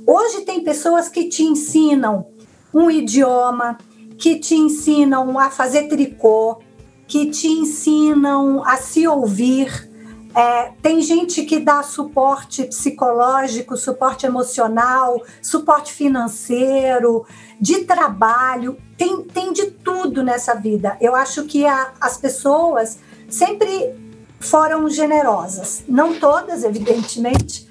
Hoje 0.06 0.42
tem 0.42 0.62
pessoas 0.62 1.08
que 1.08 1.30
te 1.30 1.42
ensinam 1.44 2.26
um 2.74 2.90
idioma, 2.90 3.78
que 4.18 4.36
te 4.36 4.54
ensinam 4.54 5.38
a 5.38 5.50
fazer 5.50 5.88
tricô, 5.88 6.58
que 7.06 7.30
te 7.30 7.48
ensinam 7.48 8.64
a 8.64 8.76
se 8.76 9.06
ouvir. 9.06 9.90
É, 10.34 10.72
tem 10.82 11.00
gente 11.00 11.44
que 11.44 11.58
dá 11.58 11.82
suporte 11.82 12.64
psicológico, 12.64 13.76
suporte 13.76 14.26
emocional, 14.26 15.22
suporte 15.40 15.92
financeiro, 15.92 17.24
de 17.58 17.84
trabalho, 17.84 18.76
tem, 18.98 19.22
tem 19.22 19.52
de 19.52 19.70
tudo 19.70 20.22
nessa 20.22 20.54
vida. 20.54 20.96
Eu 21.00 21.14
acho 21.14 21.44
que 21.44 21.64
a, 21.64 21.92
as 22.00 22.18
pessoas 22.18 22.98
sempre 23.28 23.94
foram 24.38 24.88
generosas. 24.90 25.84
Não 25.88 26.18
todas, 26.18 26.64
evidentemente, 26.64 27.66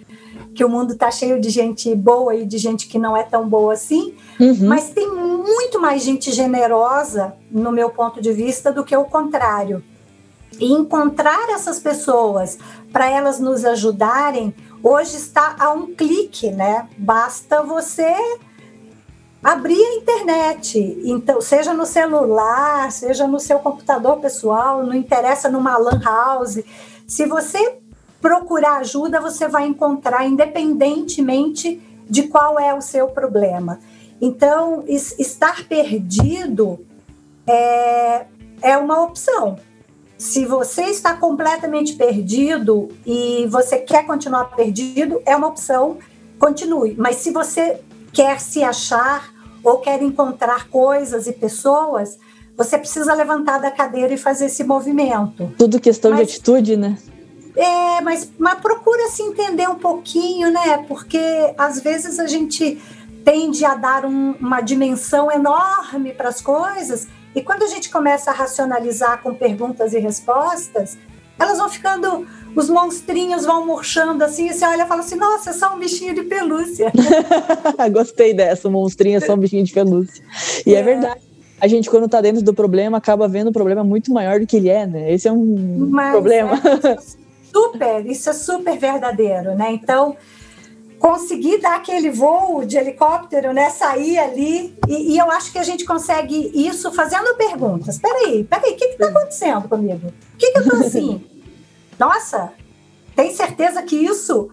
que 0.56 0.64
o 0.64 0.70
mundo 0.70 0.94
está 0.94 1.12
cheio 1.12 1.40
de 1.40 1.50
gente 1.50 1.94
boa 1.94 2.34
e 2.34 2.46
de 2.46 2.58
gente 2.58 2.88
que 2.88 2.98
não 2.98 3.16
é 3.16 3.24
tão 3.24 3.48
boa 3.48 3.74
assim, 3.74 4.16
uhum. 4.40 4.68
mas 4.68 4.90
tem 4.90 5.10
muito 5.12 5.80
mais 5.80 6.04
gente 6.04 6.32
generosa, 6.32 7.34
no 7.52 7.72
meu 7.72 7.90
ponto 7.90 8.22
de 8.22 8.32
vista, 8.32 8.72
do 8.72 8.84
que 8.84 8.96
o 8.96 9.06
contrário. 9.06 9.84
E 10.60 10.72
encontrar 10.72 11.50
essas 11.50 11.80
pessoas 11.80 12.58
para 12.92 13.10
elas 13.10 13.40
nos 13.40 13.66
ajudarem, 13.66 14.56
hoje 14.82 15.18
está 15.18 15.56
a 15.60 15.72
um 15.72 15.94
clique, 15.94 16.50
né? 16.52 16.88
Basta 16.98 17.62
você 17.62 18.14
abrir 19.44 19.80
a 19.80 19.96
internet, 19.98 20.80
então 21.04 21.40
seja 21.40 21.72
no 21.74 21.86
celular, 21.86 22.92
seja 22.92 23.28
no 23.28 23.40
seu 23.40 23.60
computador 23.60 24.18
pessoal, 24.18 24.82
não 24.84 24.94
interessa 24.94 25.50
numa 25.50 25.78
lan 25.78 26.02
house. 26.04 26.64
Se 27.06 27.28
você 27.28 27.78
procurar 28.20 28.78
ajuda, 28.78 29.22
você 29.22 29.48
vai 29.48 29.68
encontrar, 29.68 30.26
independentemente 30.26 31.80
de 32.10 32.24
qual 32.24 32.60
é 32.60 32.74
o 32.74 32.82
seu 32.82 33.08
problema. 33.10 33.80
Então, 34.22 34.84
estar 34.88 35.68
perdido 35.68 36.86
é, 37.48 38.26
é 38.62 38.78
uma 38.78 39.04
opção. 39.04 39.58
Se 40.18 40.46
você 40.46 40.84
está 40.84 41.14
completamente 41.14 41.94
perdido 41.94 42.90
e 43.06 43.46
você 43.48 43.78
quer 43.78 44.06
continuar 44.06 44.46
perdido, 44.46 45.22
é 45.26 45.36
uma 45.36 45.48
opção, 45.48 45.98
continue. 46.40 46.96
Mas 46.98 47.18
se 47.18 47.32
você 47.32 47.82
quer 48.14 48.40
se 48.40 48.64
achar 48.64 49.34
ou 49.62 49.80
quer 49.80 50.02
encontrar 50.02 50.70
coisas 50.70 51.28
e 51.28 51.34
pessoas, 51.34 52.18
você 52.56 52.78
precisa 52.78 53.14
levantar 53.14 53.60
da 53.60 53.70
cadeira 53.70 54.14
e 54.14 54.18
fazer 54.18 54.46
esse 54.46 54.64
movimento. 54.64 55.52
Tudo 55.58 55.80
questão 55.80 56.12
Mas, 56.12 56.20
de 56.20 56.34
atitude, 56.34 56.78
né? 56.78 56.98
É, 57.56 58.02
mas, 58.02 58.32
mas 58.38 58.60
procura 58.60 59.10
se 59.10 59.22
entender 59.22 59.68
um 59.70 59.76
pouquinho, 59.76 60.52
né? 60.52 60.78
Porque 60.88 61.20
às 61.58 61.82
vezes 61.82 62.20
a 62.20 62.28
gente 62.28 62.82
tende 63.26 63.66
a 63.66 63.76
dar 63.76 64.06
um, 64.06 64.36
uma 64.40 64.62
dimensão 64.62 65.32
enorme 65.32 66.14
para 66.14 66.30
as 66.30 66.40
coisas, 66.40 67.08
e 67.34 67.42
quando 67.42 67.64
a 67.64 67.68
gente 67.68 67.90
começa 67.90 68.32
a 68.32 68.34
racionalizar 68.34 69.22
com 69.22 69.34
perguntas 69.34 69.94
e 69.94 70.00
respostas, 70.00 70.98
elas 71.38 71.58
vão 71.58 71.68
ficando, 71.68 72.26
os 72.56 72.70
monstrinhos 72.70 73.44
vão 73.44 73.66
murchando 73.66 74.24
assim, 74.24 74.48
e 74.48 74.54
você 74.54 74.66
olha 74.66 74.84
e 74.84 74.88
fala 74.88 75.02
assim: 75.02 75.16
nossa, 75.16 75.50
é 75.50 75.54
só 75.54 75.76
um 75.76 75.80
bichinho 75.80 76.16
de 76.16 76.24
pelúcia. 76.24 76.94
Gostei 77.92 78.34
dessa, 78.34 78.70
monstrinho 78.70 79.18
é 79.18 79.20
só 79.20 79.34
um 79.34 79.38
bichinho 79.38 79.66
de 79.66 79.74
pelúcia. 79.74 80.24
E 80.66 80.74
é, 80.74 80.80
é 80.80 80.84
verdade 80.84 81.26
a 81.60 81.68
gente, 81.68 81.90
quando 81.90 82.08
tá 82.08 82.22
dentro 82.22 82.44
do 82.44 82.54
problema, 82.54 82.98
acaba 82.98 83.28
vendo 83.28 83.48
o 83.48 83.52
problema 83.52 83.84
muito 83.84 84.12
maior 84.12 84.40
do 84.40 84.46
que 84.46 84.58
ele 84.58 84.70
é, 84.70 84.86
né? 84.86 85.12
Esse 85.12 85.28
é 85.28 85.32
um 85.32 85.88
Mas 85.90 86.12
problema. 86.12 86.62
É, 86.84 86.98
super, 87.52 88.06
isso 88.06 88.30
é 88.30 88.34
super 88.34 88.78
verdadeiro, 88.78 89.56
né? 89.56 89.72
Então, 89.72 90.16
conseguir 91.00 91.60
dar 91.60 91.76
aquele 91.76 92.10
voo 92.10 92.66
de 92.66 92.78
helicóptero, 92.78 93.54
né? 93.54 93.70
Sair 93.70 94.18
ali. 94.18 94.78
E, 94.88 95.14
e, 95.14 95.18
eu 95.18 95.30
acho 95.32 95.52
que 95.52 95.60
a 95.60 95.64
gente 95.64 95.86
consegue 95.86 96.52
isso 96.54 96.92
fazendo 96.92 97.36
perguntas. 97.36 97.98
Peraí, 97.98 98.44
peraí, 98.44 98.74
o 98.74 98.76
que 98.76 98.86
está 98.86 99.08
acontecendo 99.08 99.68
comigo? 99.68 100.12
Por 100.32 100.38
que, 100.38 100.52
que 100.52 100.60
eu 100.60 100.70
tô 100.70 100.76
assim? 100.78 101.24
Nossa, 102.00 102.54
tem 103.16 103.34
certeza 103.34 103.82
que 103.84 103.96
isso 103.96 104.50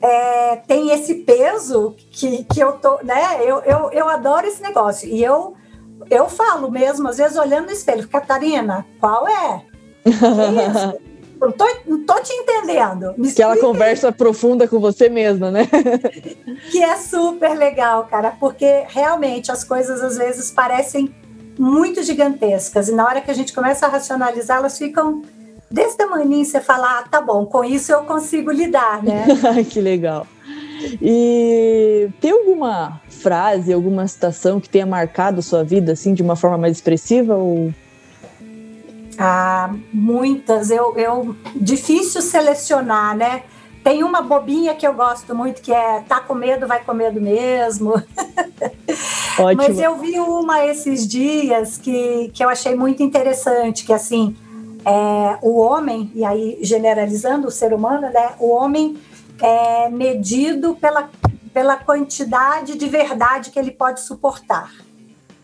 é, 0.00 0.56
tem 0.56 0.90
esse 0.90 1.14
peso 1.16 1.94
que, 2.10 2.44
que 2.44 2.60
eu 2.60 2.72
tô, 2.72 2.98
né? 3.02 3.40
Eu, 3.42 3.60
eu, 3.60 3.90
eu 3.92 4.08
adoro 4.08 4.46
esse 4.46 4.62
negócio. 4.62 5.08
E 5.08 5.22
eu, 5.22 5.54
eu 6.08 6.28
falo 6.28 6.70
mesmo, 6.70 7.08
às 7.08 7.18
vezes, 7.18 7.36
olhando 7.36 7.66
no 7.66 7.72
espelho, 7.72 8.08
Catarina, 8.08 8.86
qual 8.98 9.28
é? 9.28 9.64
Que 10.04 10.08
isso? 10.10 11.09
Não 11.40 11.50
tô, 11.50 11.64
não 11.86 12.04
tô 12.04 12.20
te 12.20 12.32
entendendo. 12.32 13.14
Me 13.16 13.30
Aquela 13.30 13.56
conversa 13.56 14.12
profunda 14.12 14.68
com 14.68 14.78
você 14.78 15.08
mesma, 15.08 15.50
né? 15.50 15.66
que 16.70 16.82
é 16.82 16.96
super 16.96 17.56
legal, 17.56 18.06
cara, 18.06 18.32
porque 18.38 18.84
realmente 18.88 19.50
as 19.50 19.64
coisas 19.64 20.02
às 20.02 20.18
vezes 20.18 20.50
parecem 20.50 21.14
muito 21.58 22.02
gigantescas 22.02 22.88
e 22.88 22.94
na 22.94 23.04
hora 23.04 23.20
que 23.20 23.30
a 23.30 23.34
gente 23.34 23.52
começa 23.52 23.86
a 23.86 23.88
racionalizar, 23.88 24.58
elas 24.58 24.76
ficam 24.76 25.22
desse 25.70 25.96
tamanho. 25.96 26.44
Você 26.44 26.60
fala, 26.60 26.98
ah, 26.98 27.08
tá 27.08 27.20
bom, 27.20 27.46
com 27.46 27.64
isso 27.64 27.90
eu 27.90 28.02
consigo 28.04 28.50
lidar, 28.50 29.02
né? 29.02 29.26
que 29.68 29.80
legal. 29.80 30.26
E 31.00 32.08
tem 32.20 32.30
alguma 32.30 33.00
frase, 33.08 33.72
alguma 33.72 34.06
citação 34.06 34.60
que 34.60 34.68
tenha 34.68 34.86
marcado 34.86 35.42
sua 35.42 35.62
vida 35.62 35.92
assim 35.92 36.14
de 36.14 36.22
uma 36.22 36.36
forma 36.36 36.56
mais 36.56 36.76
expressiva 36.76 37.34
ou 37.34 37.72
ah, 39.22 39.74
muitas, 39.92 40.70
eu, 40.70 40.96
eu 40.96 41.36
difícil 41.54 42.22
selecionar, 42.22 43.14
né? 43.14 43.42
Tem 43.84 44.02
uma 44.02 44.22
bobinha 44.22 44.74
que 44.74 44.86
eu 44.86 44.94
gosto 44.94 45.34
muito 45.34 45.60
que 45.60 45.70
é 45.70 46.00
tá 46.08 46.20
com 46.20 46.34
medo, 46.34 46.66
vai 46.66 46.82
com 46.82 46.94
medo 46.94 47.20
mesmo. 47.20 47.90
Ótimo. 49.38 49.56
Mas 49.56 49.78
eu 49.78 49.98
vi 49.98 50.18
uma 50.18 50.64
esses 50.64 51.06
dias 51.06 51.76
que, 51.76 52.30
que 52.32 52.42
eu 52.42 52.48
achei 52.48 52.74
muito 52.74 53.02
interessante, 53.02 53.84
que 53.84 53.92
assim, 53.92 54.34
é, 54.86 55.38
o 55.42 55.60
homem, 55.60 56.10
e 56.14 56.24
aí 56.24 56.58
generalizando 56.62 57.46
o 57.46 57.50
ser 57.50 57.74
humano, 57.74 58.08
né? 58.08 58.32
O 58.38 58.48
homem 58.48 58.96
é 59.38 59.90
medido 59.90 60.74
pela, 60.76 61.10
pela 61.52 61.76
quantidade 61.76 62.74
de 62.74 62.88
verdade 62.88 63.50
que 63.50 63.58
ele 63.58 63.70
pode 63.70 64.00
suportar. 64.00 64.72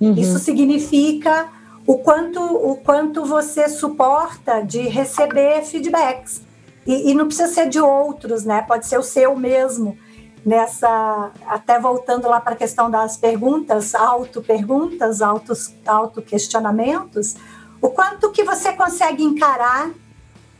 Uhum. 0.00 0.14
Isso 0.14 0.38
significa 0.38 1.46
o 1.86 1.98
quanto, 1.98 2.40
o 2.40 2.76
quanto 2.76 3.24
você 3.24 3.68
suporta 3.68 4.60
de 4.60 4.80
receber 4.80 5.62
feedbacks. 5.62 6.42
E, 6.84 7.10
e 7.10 7.14
não 7.14 7.26
precisa 7.26 7.52
ser 7.52 7.68
de 7.68 7.80
outros, 7.80 8.44
né? 8.44 8.62
Pode 8.62 8.86
ser 8.86 8.98
o 8.98 9.02
seu 9.02 9.36
mesmo. 9.36 9.96
Nessa, 10.44 11.32
até 11.46 11.78
voltando 11.78 12.28
lá 12.28 12.40
para 12.40 12.52
a 12.52 12.56
questão 12.56 12.88
das 12.88 13.16
perguntas, 13.16 13.96
auto-perguntas, 13.96 15.20
auto-questionamentos, 15.20 17.34
o 17.82 17.90
quanto 17.90 18.30
que 18.30 18.44
você 18.44 18.72
consegue 18.72 19.24
encarar 19.24 19.90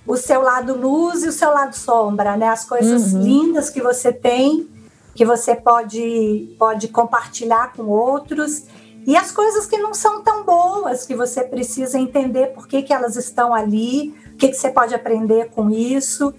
o 0.05 0.17
seu 0.17 0.43
lado 0.43 0.77
luz 0.77 1.25
e 1.25 1.29
o 1.29 1.33
seu 1.33 1.51
lado 1.51 1.75
sombra, 1.75 2.37
né? 2.37 2.49
As 2.49 2.65
coisas 2.65 3.13
uhum. 3.13 3.23
lindas 3.23 3.71
que 3.71 3.81
você 3.81 4.13
tem, 4.13 4.69
que 5.15 5.25
você 5.25 5.55
pode, 5.55 6.55
pode 6.59 6.89
compartilhar 6.89 7.73
com 7.73 7.85
outros 7.85 8.65
e 9.07 9.17
as 9.17 9.31
coisas 9.31 9.67
que 9.67 9.79
não 9.79 9.95
são 9.95 10.21
tão 10.21 10.43
boas, 10.43 11.07
que 11.07 11.15
você 11.15 11.45
precisa 11.45 11.97
entender 11.97 12.49
por 12.49 12.67
que, 12.67 12.83
que 12.83 12.93
elas 12.93 13.15
estão 13.15 13.55
ali, 13.55 14.13
o 14.33 14.37
que, 14.37 14.49
que 14.49 14.55
você 14.55 14.69
pode 14.69 14.95
aprender 14.95 15.51
com 15.51 15.71
isso. 15.71 16.35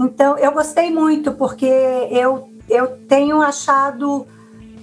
Então, 0.00 0.38
eu 0.38 0.50
gostei 0.52 0.90
muito, 0.90 1.32
porque 1.32 1.66
eu, 1.66 2.48
eu 2.66 2.96
tenho 3.06 3.42
achado 3.42 4.26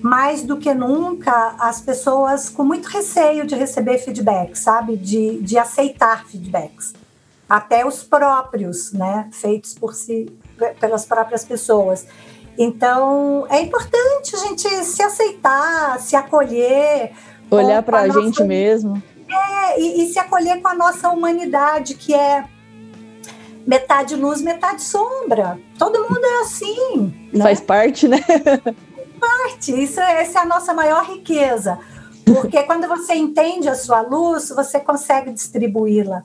mais 0.03 0.43
do 0.43 0.57
que 0.57 0.71
nunca 0.71 1.55
as 1.57 1.81
pessoas 1.81 2.47
com 2.47 2.63
muito 2.63 2.87
receio 2.87 3.43
de 3.47 3.55
receber 3.55 3.97
feedback, 3.97 4.55
sabe? 4.55 4.95
De, 4.95 5.39
de 5.41 5.57
aceitar 5.57 6.27
feedbacks. 6.27 6.93
até 7.49 7.85
os 7.85 8.03
próprios, 8.03 8.91
né, 8.91 9.29
feitos 9.31 9.73
por 9.73 9.95
si, 9.95 10.31
pelas 10.79 11.05
próprias 11.05 11.43
pessoas. 11.43 12.05
Então, 12.57 13.45
é 13.49 13.61
importante 13.61 14.35
a 14.35 14.39
gente 14.39 14.67
se 14.85 15.01
aceitar, 15.01 15.99
se 15.99 16.15
acolher. 16.15 17.11
Olhar 17.51 17.83
para 17.83 18.01
a 18.01 18.09
gente 18.09 18.43
mesmo. 18.43 19.01
É, 19.27 19.79
e, 19.79 20.03
e, 20.03 20.13
se 20.13 20.19
acolher 20.19 20.61
com 20.61 20.67
a 20.67 20.75
nossa 20.75 21.09
humanidade, 21.09 21.95
que 21.95 22.13
é 22.13 22.45
metade 23.65 24.15
luz, 24.15 24.41
metade 24.41 24.83
sombra. 24.83 25.59
Todo 25.77 26.03
mundo 26.03 26.23
é 26.23 26.41
assim. 26.41 27.29
Né? 27.33 27.43
Faz 27.43 27.59
parte, 27.59 28.07
né? 28.07 28.19
parte. 29.19 29.71
Isso, 29.71 29.99
é, 29.99 30.21
essa 30.21 30.39
é 30.39 30.41
a 30.43 30.45
nossa 30.45 30.73
maior 30.73 31.03
riqueza. 31.05 31.79
Porque 32.25 32.61
quando 32.63 32.87
você 32.87 33.15
entende 33.15 33.67
a 33.67 33.75
sua 33.75 34.01
luz, 34.01 34.49
você 34.49 34.79
consegue 34.79 35.31
distribuí-la. 35.31 36.23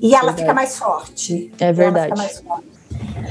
E 0.00 0.14
ela 0.14 0.32
verdade. 0.32 0.40
fica 0.40 0.54
mais 0.54 0.78
forte. 0.78 1.52
É 1.58 1.72
verdade. 1.72 2.20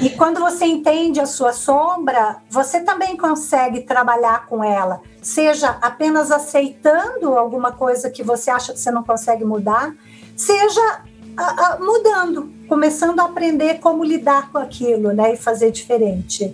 E 0.01 0.09
quando 0.09 0.39
você 0.39 0.65
entende 0.65 1.19
a 1.19 1.25
sua 1.25 1.53
sombra, 1.53 2.37
você 2.49 2.81
também 2.81 3.15
consegue 3.15 3.81
trabalhar 3.81 4.47
com 4.47 4.63
ela. 4.63 5.01
Seja 5.21 5.77
apenas 5.81 6.31
aceitando 6.31 7.37
alguma 7.37 7.71
coisa 7.71 8.09
que 8.09 8.23
você 8.23 8.51
acha 8.51 8.73
que 8.73 8.79
você 8.79 8.91
não 8.91 9.03
consegue 9.03 9.45
mudar, 9.45 9.95
seja 10.35 11.01
a, 11.37 11.43
a, 11.43 11.79
mudando, 11.79 12.51
começando 12.67 13.19
a 13.19 13.25
aprender 13.25 13.79
como 13.79 14.03
lidar 14.03 14.51
com 14.51 14.57
aquilo, 14.57 15.13
né? 15.13 15.33
E 15.33 15.37
fazer 15.37 15.71
diferente. 15.71 16.53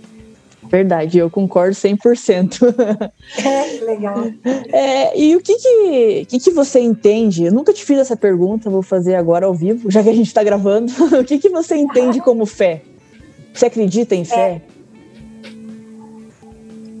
Verdade, 0.62 1.18
eu 1.18 1.28
concordo 1.28 1.74
100%. 1.74 3.10
É, 3.44 3.84
legal. 3.84 4.24
É, 4.72 5.18
e 5.18 5.36
o 5.36 5.40
que 5.40 5.54
que, 5.54 6.24
que 6.26 6.38
que 6.40 6.50
você 6.50 6.80
entende? 6.80 7.44
Eu 7.44 7.52
nunca 7.52 7.72
te 7.72 7.84
fiz 7.84 7.98
essa 7.98 8.16
pergunta, 8.16 8.68
vou 8.68 8.82
fazer 8.82 9.14
agora 9.14 9.46
ao 9.46 9.54
vivo, 9.54 9.90
já 9.90 10.02
que 10.02 10.08
a 10.08 10.14
gente 10.14 10.26
está 10.26 10.42
gravando. 10.42 10.92
o 11.18 11.24
que 11.24 11.38
que 11.38 11.48
você 11.48 11.76
entende 11.76 12.20
como 12.20 12.44
fé? 12.44 12.82
Você 13.52 13.66
acredita 13.66 14.14
em 14.14 14.24
fé? 14.24 14.62
É. 14.66 14.80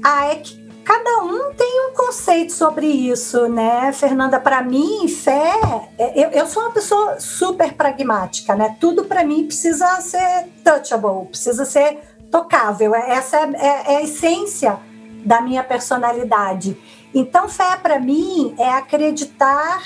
Ah, 0.02 0.26
é 0.26 0.36
que 0.36 0.60
cada 0.84 1.22
um 1.22 1.52
tem 1.54 1.88
um 1.88 1.94
conceito 1.94 2.52
sobre 2.52 2.86
isso, 2.86 3.48
né, 3.48 3.92
Fernanda? 3.92 4.40
Para 4.40 4.62
mim, 4.62 5.06
fé, 5.08 5.52
é, 5.98 6.24
eu, 6.24 6.30
eu, 6.30 6.46
sou 6.46 6.62
uma 6.62 6.72
pessoa 6.72 7.20
super 7.20 7.74
pragmática, 7.74 8.54
né? 8.54 8.76
Tudo 8.80 9.04
para 9.04 9.22
mim 9.24 9.46
precisa 9.46 10.00
ser 10.00 10.48
touchable, 10.64 11.26
precisa 11.28 11.64
ser 11.64 11.98
tocável. 12.30 12.94
É, 12.94 13.10
essa 13.10 13.36
é, 13.36 13.50
é, 13.54 13.92
é 13.92 13.96
a 13.98 14.02
essência 14.02 14.78
da 15.24 15.40
minha 15.40 15.62
personalidade. 15.62 16.76
Então, 17.14 17.48
fé 17.48 17.76
para 17.76 17.98
mim 17.98 18.54
é 18.58 18.70
acreditar 18.70 19.82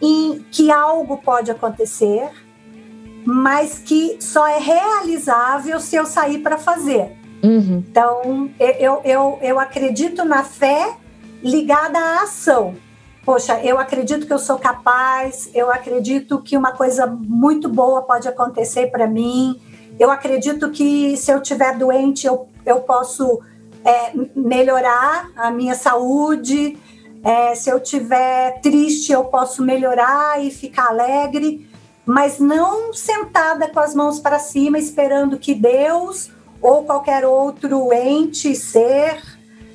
em 0.00 0.44
que 0.50 0.70
algo 0.70 1.18
pode 1.18 1.50
acontecer, 1.50 2.28
mas 3.24 3.78
que 3.78 4.16
só 4.20 4.46
é 4.46 4.58
realizável 4.58 5.80
se 5.80 5.96
eu 5.96 6.06
sair 6.06 6.38
para 6.38 6.58
fazer. 6.58 7.12
Uhum. 7.42 7.84
Então, 7.88 8.50
eu, 8.58 9.00
eu, 9.04 9.38
eu 9.42 9.60
acredito 9.60 10.24
na 10.24 10.44
fé 10.44 10.96
ligada 11.42 11.98
à 11.98 12.22
ação. 12.22 12.74
Poxa, 13.24 13.60
eu 13.62 13.78
acredito 13.78 14.26
que 14.26 14.32
eu 14.32 14.38
sou 14.38 14.58
capaz, 14.58 15.50
eu 15.54 15.70
acredito 15.70 16.42
que 16.42 16.56
uma 16.56 16.72
coisa 16.72 17.06
muito 17.06 17.68
boa 17.68 18.02
pode 18.02 18.28
acontecer 18.28 18.90
para 18.90 19.06
mim, 19.06 19.60
eu 19.98 20.10
acredito 20.10 20.70
que 20.70 21.16
se 21.16 21.30
eu 21.30 21.40
estiver 21.40 21.76
doente, 21.78 22.26
eu, 22.26 22.48
eu 22.66 22.80
posso 22.80 23.40
é, 23.84 24.12
melhorar 24.34 25.30
a 25.36 25.50
minha 25.50 25.74
saúde. 25.74 26.76
É, 27.22 27.54
se 27.54 27.70
eu 27.70 27.78
estiver 27.78 28.60
triste, 28.60 29.12
eu 29.12 29.24
posso 29.24 29.62
melhorar 29.62 30.44
e 30.44 30.50
ficar 30.50 30.88
alegre, 30.88 31.66
mas 32.06 32.38
não 32.38 32.92
sentada 32.92 33.68
com 33.68 33.80
as 33.80 33.94
mãos 33.94 34.18
para 34.18 34.38
cima, 34.38 34.78
esperando 34.78 35.38
que 35.38 35.54
Deus 35.54 36.30
ou 36.60 36.84
qualquer 36.84 37.24
outro 37.24 37.92
ente, 37.92 38.54
ser, 38.54 39.22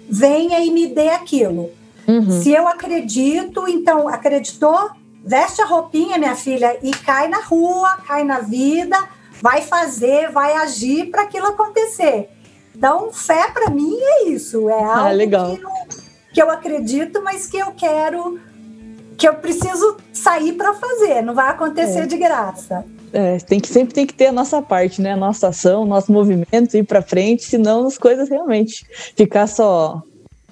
venha 0.10 0.60
e 0.60 0.71
me 0.71 0.88
dê 0.88 1.10
aquilo. 1.10 1.69
Uhum. 2.08 2.41
Se 2.41 2.51
eu 2.51 2.67
acredito, 2.67 3.67
então 3.67 4.08
acreditou, 4.08 4.89
veste 5.23 5.62
a 5.62 5.65
roupinha, 5.65 6.17
minha 6.17 6.36
filha, 6.36 6.77
e 6.82 6.91
cai 6.91 7.27
na 7.27 7.41
rua, 7.41 7.97
cai 8.08 8.23
na 8.23 8.39
vida 8.39 8.97
vai 9.41 9.62
fazer, 9.62 10.32
vai 10.32 10.53
agir 10.53 11.10
para 11.10 11.23
aquilo 11.23 11.47
acontecer. 11.47 12.30
Então, 12.75 13.12
fé 13.12 13.49
para 13.51 13.69
mim 13.69 13.97
é 13.99 14.30
isso, 14.30 14.69
é 14.69 14.84
ah, 14.84 14.97
algo 14.99 15.15
legal. 15.15 15.56
Que, 15.56 15.63
eu, 15.63 15.69
que 16.34 16.41
eu 16.41 16.51
acredito, 16.51 17.21
mas 17.23 17.47
que 17.47 17.58
eu 17.58 17.71
quero, 17.71 18.39
que 19.19 19.27
eu 19.27 19.36
preciso 19.36 19.97
sair 20.13 20.53
para 20.53 20.73
fazer, 20.73 21.21
não 21.21 21.36
vai 21.36 21.49
acontecer 21.49 21.99
é. 21.99 22.05
de 22.05 22.17
graça. 22.17 22.86
É, 23.12 23.38
tem 23.38 23.60
que 23.60 23.67
sempre 23.67 23.93
tem 23.93 24.08
que 24.08 24.13
ter 24.13 24.27
a 24.27 24.32
nossa 24.32 24.62
parte, 24.62 25.01
né? 25.01 25.13
A 25.13 25.17
nossa 25.17 25.49
ação, 25.49 25.86
nosso 25.86 26.12
movimento, 26.12 26.77
ir 26.77 26.84
para 26.84 27.01
frente, 27.01 27.43
senão 27.43 27.86
as 27.86 27.97
coisas 27.97 28.29
realmente 28.29 28.86
ficar 29.15 29.47
só 29.47 30.01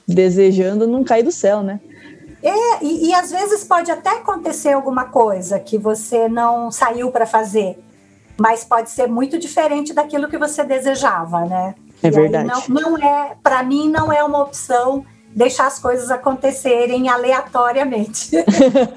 desejando 0.08 0.86
não 0.86 1.04
cair 1.04 1.24
do 1.24 1.32
céu, 1.32 1.64
né? 1.64 1.80
É, 2.44 2.84
e, 2.84 3.08
e 3.10 3.14
às 3.14 3.32
vezes 3.32 3.64
pode 3.64 3.90
até 3.90 4.18
acontecer 4.18 4.74
alguma 4.74 5.06
coisa 5.06 5.60
que 5.60 5.78
você 5.78 6.28
não 6.28 6.70
saiu 6.70 7.12
para 7.12 7.26
fazer 7.26 7.80
mas 8.40 8.64
pode 8.64 8.92
ser 8.92 9.08
muito 9.08 9.40
diferente 9.40 9.94
daquilo 9.94 10.30
que 10.30 10.38
você 10.38 10.64
desejava, 10.64 11.42
né? 11.46 11.74
É 12.04 12.08
e 12.08 12.12
verdade. 12.12 12.48
Não, 12.70 12.94
não 12.94 12.98
é, 12.98 13.36
para 13.42 13.64
mim, 13.64 13.90
não 13.90 14.14
é 14.14 14.24
uma 14.24 14.44
opção 14.44 15.04
deixar 15.38 15.68
as 15.68 15.78
coisas 15.78 16.10
acontecerem 16.10 17.08
aleatoriamente. 17.10 18.32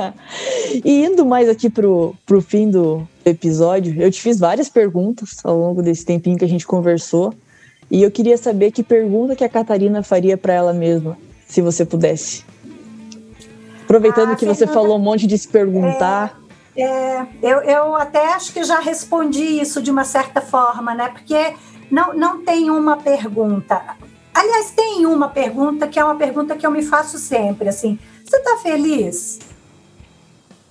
e 0.83 1.05
indo 1.05 1.27
mais 1.27 1.51
aqui 1.51 1.69
pro, 1.69 2.15
pro 2.25 2.41
fim 2.41 2.71
do 2.71 3.07
episódio, 3.25 4.01
eu 4.01 4.11
te 4.11 4.23
fiz 4.23 4.39
várias 4.39 4.71
perguntas 4.71 5.37
ao 5.45 5.55
longo 5.55 5.83
desse 5.83 6.03
tempinho 6.03 6.39
que 6.39 6.45
a 6.45 6.49
gente 6.49 6.67
conversou. 6.67 7.35
E 7.91 8.03
eu 8.03 8.11
queria 8.11 8.39
saber 8.39 8.71
que 8.71 8.83
pergunta 8.83 9.37
que 9.37 9.45
a 9.45 9.49
Catarina 9.51 10.03
faria 10.03 10.39
para 10.39 10.55
ela 10.55 10.73
mesma, 10.73 11.19
se 11.47 11.61
você 11.61 11.85
pudesse. 11.85 12.43
Aproveitando 13.85 14.33
ah, 14.33 14.37
que 14.37 14.47
você 14.47 14.67
falou 14.67 14.97
um 14.97 15.01
monte 15.01 15.27
de 15.27 15.37
se 15.37 15.47
perguntar. 15.47 16.41
É 16.75 16.81
é, 16.83 17.27
eu, 17.43 17.59
eu 17.61 17.95
até 17.97 18.33
acho 18.33 18.53
que 18.55 18.65
já 18.65 18.79
respondi 18.79 19.61
isso 19.61 19.83
de 19.83 19.91
uma 19.91 20.05
certa 20.05 20.41
forma, 20.41 20.95
né? 20.95 21.09
Porque 21.09 21.55
não, 21.91 22.15
não 22.15 22.43
tem 22.43 22.71
uma 22.71 22.97
pergunta. 22.97 23.83
Aliás, 24.35 24.71
tem 24.71 25.07
uma 25.07 25.29
pergunta 25.29 25.89
que 25.89 25.99
é 25.99 26.05
uma 26.05 26.17
pergunta 26.17 26.57
que 26.57 26.67
eu 26.67 26.71
me 26.71 26.83
faço 26.83 27.19
sempre, 27.19 27.69
assim, 27.69 27.99
você 28.25 28.37
está 28.37 28.57
feliz? 28.59 29.39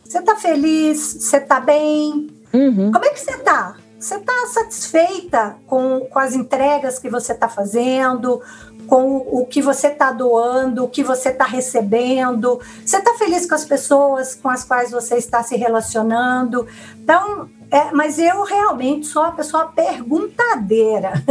Você 0.04 0.20
está 0.20 0.36
feliz? 0.36 1.00
Você 1.00 1.38
está 1.38 1.60
bem? 1.60 2.30
Uhum. 2.54 2.92
Como 2.92 3.06
é 3.06 3.10
que 3.10 3.20
você 3.20 3.32
está? 3.32 3.76
Você 4.00 4.16
está 4.16 4.48
satisfeita 4.48 5.58
com, 5.68 6.08
com 6.10 6.20
as 6.20 6.34
entregas 6.34 6.98
que 6.98 7.10
você 7.10 7.34
está 7.34 7.50
fazendo, 7.50 8.42
com 8.90 9.18
o 9.18 9.46
que 9.46 9.62
você 9.62 9.88
está 9.88 10.12
doando, 10.12 10.84
o 10.84 10.90
que 10.90 11.04
você 11.04 11.30
está 11.30 11.46
recebendo. 11.46 12.60
Você 12.84 12.98
está 12.98 13.14
feliz 13.14 13.48
com 13.48 13.54
as 13.54 13.64
pessoas 13.64 14.34
com 14.34 14.50
as 14.50 14.64
quais 14.64 14.90
você 14.90 15.16
está 15.16 15.44
se 15.44 15.56
relacionando. 15.56 16.66
Então, 16.98 17.48
é, 17.70 17.92
mas 17.92 18.18
eu 18.18 18.44
realmente 18.44 19.06
sou 19.06 19.22
uma 19.22 19.32
pessoa 19.32 19.68
perguntadeira. 19.68 21.14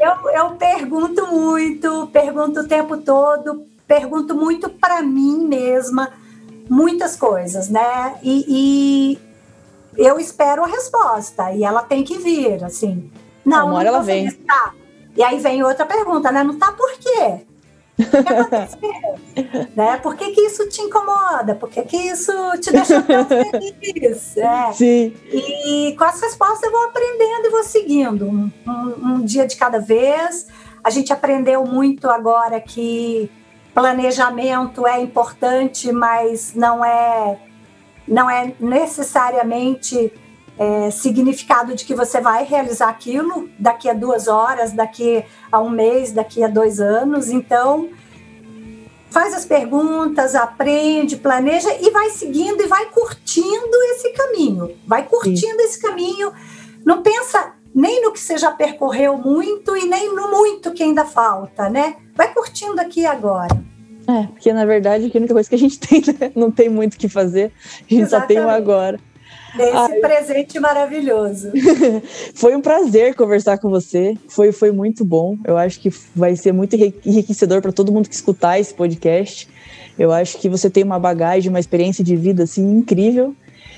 eu, 0.00 0.30
eu 0.30 0.50
pergunto 0.56 1.28
muito, 1.28 2.08
pergunto 2.08 2.60
o 2.60 2.66
tempo 2.66 2.96
todo, 2.96 3.64
pergunto 3.86 4.34
muito 4.34 4.68
para 4.68 5.02
mim 5.02 5.46
mesma, 5.46 6.12
muitas 6.68 7.14
coisas, 7.14 7.68
né? 7.68 8.16
E, 8.20 8.44
e, 8.48 9.18
eu 9.96 10.18
espero 10.18 10.64
a 10.64 10.66
resposta 10.66 11.52
e 11.52 11.62
ela 11.62 11.82
tem 11.82 12.02
que 12.02 12.18
vir, 12.18 12.64
assim. 12.64 13.10
Não, 13.44 13.68
Uma 13.68 13.78
hora 13.78 13.88
ela 13.88 14.00
vem. 14.00 14.26
Estar. 14.26 14.74
E 15.16 15.22
aí 15.22 15.38
vem 15.38 15.62
outra 15.62 15.86
pergunta, 15.86 16.30
né? 16.30 16.42
Não 16.42 16.58
tá 16.58 16.72
por 16.72 16.92
quê? 16.98 17.46
O 17.98 18.22
que 18.22 18.32
aconteceu? 18.32 19.68
né? 19.74 19.96
Por 19.98 20.14
que, 20.16 20.32
que 20.32 20.40
isso 20.42 20.68
te 20.68 20.82
incomoda? 20.82 21.54
Por 21.54 21.70
que, 21.70 21.82
que 21.82 21.96
isso 21.96 22.32
te 22.60 22.70
deixa 22.70 23.00
tão 23.02 23.24
feliz? 23.26 24.36
É. 24.36 24.72
Sim. 24.72 25.14
E 25.32 25.94
com 25.96 26.04
as 26.04 26.20
respostas 26.20 26.62
eu 26.64 26.70
vou 26.70 26.84
aprendendo 26.84 27.46
e 27.46 27.50
vou 27.50 27.64
seguindo, 27.64 28.26
um, 28.26 28.52
um, 28.66 29.14
um 29.14 29.24
dia 29.24 29.46
de 29.46 29.56
cada 29.56 29.78
vez. 29.78 30.46
A 30.84 30.90
gente 30.90 31.12
aprendeu 31.12 31.64
muito 31.64 32.08
agora 32.10 32.60
que 32.60 33.30
planejamento 33.74 34.86
é 34.86 35.00
importante, 35.00 35.90
mas 35.92 36.54
não 36.54 36.84
é, 36.84 37.38
não 38.06 38.28
é 38.28 38.52
necessariamente 38.60 40.12
é, 40.58 40.90
significado 40.90 41.74
de 41.74 41.84
que 41.84 41.94
você 41.94 42.20
vai 42.20 42.44
realizar 42.44 42.88
aquilo 42.88 43.48
daqui 43.58 43.88
a 43.88 43.92
duas 43.92 44.26
horas, 44.26 44.72
daqui 44.72 45.24
a 45.50 45.60
um 45.60 45.68
mês, 45.68 46.12
daqui 46.12 46.42
a 46.42 46.48
dois 46.48 46.80
anos. 46.80 47.28
Então, 47.30 47.90
faz 49.10 49.34
as 49.34 49.44
perguntas, 49.44 50.34
aprende, 50.34 51.16
planeja 51.16 51.68
e 51.80 51.90
vai 51.90 52.10
seguindo 52.10 52.62
e 52.62 52.66
vai 52.66 52.86
curtindo 52.86 53.76
esse 53.92 54.10
caminho. 54.10 54.70
Vai 54.86 55.04
curtindo 55.04 55.38
Sim. 55.38 55.64
esse 55.64 55.80
caminho. 55.80 56.32
Não 56.84 57.02
pensa 57.02 57.52
nem 57.74 58.02
no 58.02 58.12
que 58.12 58.20
você 58.20 58.38
já 58.38 58.50
percorreu 58.50 59.18
muito 59.18 59.76
e 59.76 59.86
nem 59.86 60.14
no 60.14 60.30
muito 60.30 60.72
que 60.72 60.82
ainda 60.82 61.04
falta, 61.04 61.68
né? 61.68 61.96
Vai 62.14 62.32
curtindo 62.32 62.80
aqui 62.80 63.04
agora. 63.04 63.54
É, 64.08 64.28
porque 64.28 64.52
na 64.52 64.64
verdade 64.64 65.10
a 65.12 65.18
única 65.18 65.34
coisa 65.34 65.48
que 65.48 65.54
a 65.54 65.58
gente 65.58 65.78
tem, 65.80 66.00
né? 66.00 66.32
não 66.34 66.50
tem 66.50 66.68
muito 66.68 66.94
o 66.94 66.96
que 66.98 67.08
fazer, 67.08 67.52
a 67.54 67.78
gente 67.82 68.02
Exatamente. 68.02 68.10
só 68.10 68.26
tem 68.26 68.40
o 68.40 68.48
agora. 68.48 68.98
Esse 69.58 69.92
Ai. 69.92 70.00
presente 70.00 70.60
maravilhoso. 70.60 71.50
foi 72.34 72.54
um 72.54 72.60
prazer 72.60 73.14
conversar 73.14 73.58
com 73.58 73.70
você. 73.70 74.16
Foi, 74.28 74.52
foi 74.52 74.70
muito 74.70 75.04
bom. 75.04 75.36
Eu 75.44 75.56
acho 75.56 75.80
que 75.80 75.90
vai 76.14 76.36
ser 76.36 76.52
muito 76.52 76.74
enriquecedor 76.76 77.62
para 77.62 77.72
todo 77.72 77.92
mundo 77.92 78.08
que 78.08 78.14
escutar 78.14 78.58
esse 78.58 78.74
podcast. 78.74 79.48
Eu 79.98 80.12
acho 80.12 80.38
que 80.38 80.48
você 80.48 80.68
tem 80.68 80.84
uma 80.84 80.98
bagagem, 80.98 81.48
uma 81.48 81.60
experiência 81.60 82.04
de 82.04 82.16
vida 82.16 82.42
assim 82.42 82.62
incrível. 82.78 83.34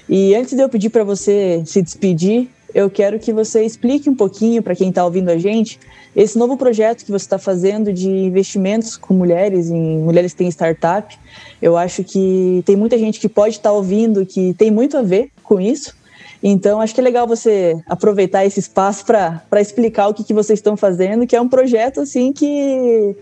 E 0.09 0.35
antes 0.35 0.55
de 0.55 0.63
eu 0.63 0.69
pedir 0.69 0.91
para 0.91 1.05
você 1.05 1.63
se 1.65 1.83
despedir, 1.83 2.49
eu 2.75 2.91
quero 2.91 3.19
que 3.19 3.33
você 3.33 3.65
explique 3.65 4.11
um 4.11 4.15
pouquinho 4.15 4.63
para 4.63 4.75
quem 4.75 4.91
está 4.91 5.05
ouvindo 5.05 5.31
a 5.31 5.39
gente 5.39 5.79
esse 6.15 6.37
novo 6.39 6.57
projeto 6.57 7.05
que 7.05 7.11
você 7.11 7.25
está 7.25 7.39
fazendo 7.39 7.93
de 7.93 8.09
investimentos 8.09 8.97
com 8.97 9.15
mulheres, 9.15 9.71
em 9.71 9.99
mulheres 9.99 10.33
que 10.33 10.39
têm 10.39 10.49
startup. 10.49 11.17
Eu 11.63 11.77
acho 11.77 12.03
que 12.05 12.63
tem 12.67 12.77
muita 12.77 12.99
gente 12.99 13.21
que 13.21 13.29
pode 13.29 13.57
estar 13.57 13.71
tá 13.71 13.75
ouvindo 13.75 14.27
que 14.27 14.55
tem 14.55 14.71
muito 14.71 14.97
a 14.97 15.03
ver 15.03 15.31
com 15.49 15.61
isso. 15.61 15.97
Então, 16.43 16.81
acho 16.81 16.95
que 16.95 17.01
é 17.01 17.05
legal 17.05 17.27
você 17.27 17.83
aproveitar 17.87 18.45
esse 18.45 18.61
espaço 18.61 19.05
para 19.05 19.61
explicar 19.61 20.09
o 20.09 20.15
que, 20.15 20.23
que 20.23 20.35
vocês 20.35 20.59
estão 20.59 20.77
fazendo, 20.77 21.27
que 21.27 21.35
é 21.35 21.41
um 21.41 21.49
projeto 21.49 22.01
assim 22.01 22.33
que 22.33 23.17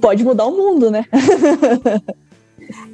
pode 0.00 0.24
mudar 0.24 0.46
o 0.46 0.56
mundo, 0.56 0.90
né? 0.90 1.04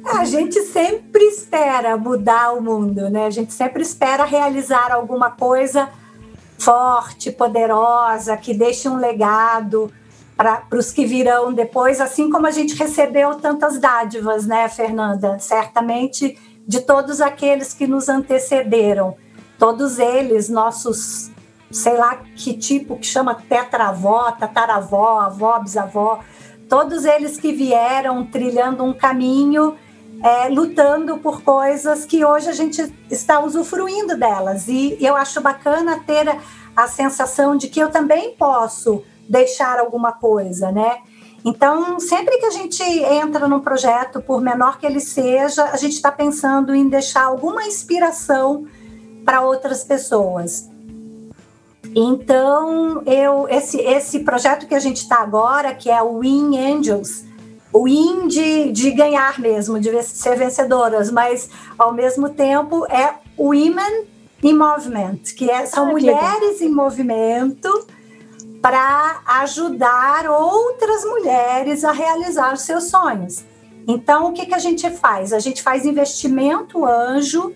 A 0.03 0.25
gente 0.25 0.61
sempre 0.63 1.23
espera 1.23 1.95
mudar 1.95 2.53
o 2.53 2.61
mundo, 2.61 3.09
né? 3.09 3.27
A 3.27 3.29
gente 3.29 3.53
sempre 3.53 3.81
espera 3.81 4.25
realizar 4.25 4.91
alguma 4.91 5.31
coisa 5.31 5.89
forte, 6.57 7.31
poderosa, 7.31 8.35
que 8.35 8.53
deixe 8.53 8.89
um 8.89 8.97
legado 8.97 9.89
para 10.35 10.63
os 10.73 10.91
que 10.91 11.05
virão 11.05 11.53
depois, 11.53 12.01
assim 12.01 12.29
como 12.29 12.47
a 12.47 12.51
gente 12.51 12.75
recebeu 12.75 13.35
tantas 13.35 13.79
dádivas, 13.79 14.45
né, 14.45 14.67
Fernanda? 14.67 15.39
Certamente 15.39 16.37
de 16.67 16.81
todos 16.81 17.21
aqueles 17.21 17.73
que 17.73 17.87
nos 17.87 18.09
antecederam, 18.09 19.15
todos 19.57 19.99
eles, 19.99 20.49
nossos, 20.49 21.31
sei 21.71 21.97
lá 21.97 22.17
que 22.35 22.53
tipo 22.53 22.97
que 22.97 23.05
chama 23.05 23.35
tetravó, 23.35 24.31
tataravó, 24.31 25.19
avó, 25.19 25.59
bisavó, 25.59 26.19
todos 26.69 27.03
eles 27.05 27.37
que 27.37 27.51
vieram 27.51 28.25
trilhando 28.25 28.83
um 28.83 28.93
caminho, 28.93 29.75
é, 30.23 30.49
lutando 30.49 31.17
por 31.17 31.41
coisas 31.41 32.05
que 32.05 32.23
hoje 32.23 32.49
a 32.49 32.53
gente 32.53 32.93
está 33.09 33.39
usufruindo 33.39 34.17
delas. 34.17 34.67
E 34.67 34.97
eu 34.99 35.15
acho 35.15 35.41
bacana 35.41 35.99
ter 36.05 36.29
a, 36.29 36.37
a 36.75 36.87
sensação 36.87 37.55
de 37.55 37.67
que 37.67 37.79
eu 37.79 37.89
também 37.89 38.35
posso 38.35 39.03
deixar 39.27 39.79
alguma 39.79 40.11
coisa, 40.11 40.71
né? 40.71 40.99
Então, 41.43 41.99
sempre 41.99 42.37
que 42.37 42.45
a 42.45 42.51
gente 42.51 42.83
entra 42.83 43.47
num 43.47 43.59
projeto, 43.59 44.21
por 44.21 44.41
menor 44.41 44.77
que 44.77 44.85
ele 44.85 44.99
seja, 44.99 45.65
a 45.65 45.77
gente 45.77 45.93
está 45.93 46.11
pensando 46.11 46.75
em 46.75 46.87
deixar 46.87 47.25
alguma 47.25 47.65
inspiração 47.65 48.65
para 49.25 49.41
outras 49.41 49.83
pessoas. 49.83 50.69
Então, 51.95 53.01
eu 53.05 53.47
esse, 53.47 53.77
esse 53.79 54.19
projeto 54.19 54.67
que 54.67 54.75
a 54.75 54.79
gente 54.79 54.97
está 54.97 55.21
agora, 55.21 55.73
que 55.73 55.89
é 55.89 56.01
o 56.01 56.19
Win 56.19 56.57
Angels, 56.57 57.23
o 57.71 57.83
Win 57.85 58.27
de, 58.27 58.71
de 58.71 58.91
ganhar 58.91 59.39
mesmo, 59.39 59.79
de 59.79 60.01
ser 60.03 60.35
vencedoras, 60.35 61.09
mas 61.09 61.49
ao 61.77 61.93
mesmo 61.93 62.29
tempo 62.29 62.85
é 62.91 63.13
Women 63.37 64.05
in 64.43 64.53
Movement, 64.53 65.19
que 65.35 65.49
é, 65.49 65.65
são 65.65 65.87
ah, 65.87 65.91
mulheres 65.91 66.61
em 66.61 66.69
movimento 66.69 67.78
para 68.61 69.21
ajudar 69.41 70.29
outras 70.29 71.05
mulheres 71.05 71.83
a 71.83 71.91
realizar 71.91 72.57
seus 72.57 72.85
sonhos. 72.85 73.43
Então, 73.87 74.29
o 74.29 74.33
que, 74.33 74.45
que 74.45 74.53
a 74.53 74.59
gente 74.59 74.89
faz? 74.89 75.33
A 75.33 75.39
gente 75.39 75.63
faz 75.63 75.85
investimento 75.85 76.85
anjo 76.85 77.55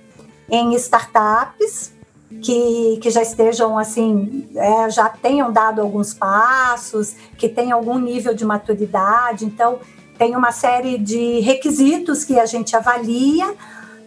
em 0.49 0.73
startups 0.75 1.93
que, 2.41 2.97
que 3.01 3.09
já 3.09 3.21
estejam 3.21 3.77
assim, 3.77 4.49
é, 4.55 4.89
já 4.89 5.09
tenham 5.09 5.51
dado 5.51 5.81
alguns 5.81 6.13
passos, 6.13 7.15
que 7.37 7.47
tenham 7.47 7.77
algum 7.77 7.99
nível 7.99 8.33
de 8.33 8.45
maturidade. 8.45 9.45
Então, 9.45 9.79
tem 10.17 10.35
uma 10.35 10.51
série 10.51 10.97
de 10.97 11.39
requisitos 11.41 12.23
que 12.23 12.39
a 12.39 12.45
gente 12.45 12.75
avalia, 12.75 13.53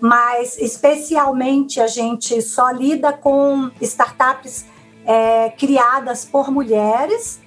mas 0.00 0.56
especialmente 0.59 1.80
a 1.80 1.87
gente 1.87 2.40
só 2.42 2.70
lida 2.70 3.12
com 3.12 3.70
startups 3.80 4.66
é, 5.06 5.50
criadas 5.50 6.24
por 6.24 6.50
mulheres 6.50 7.40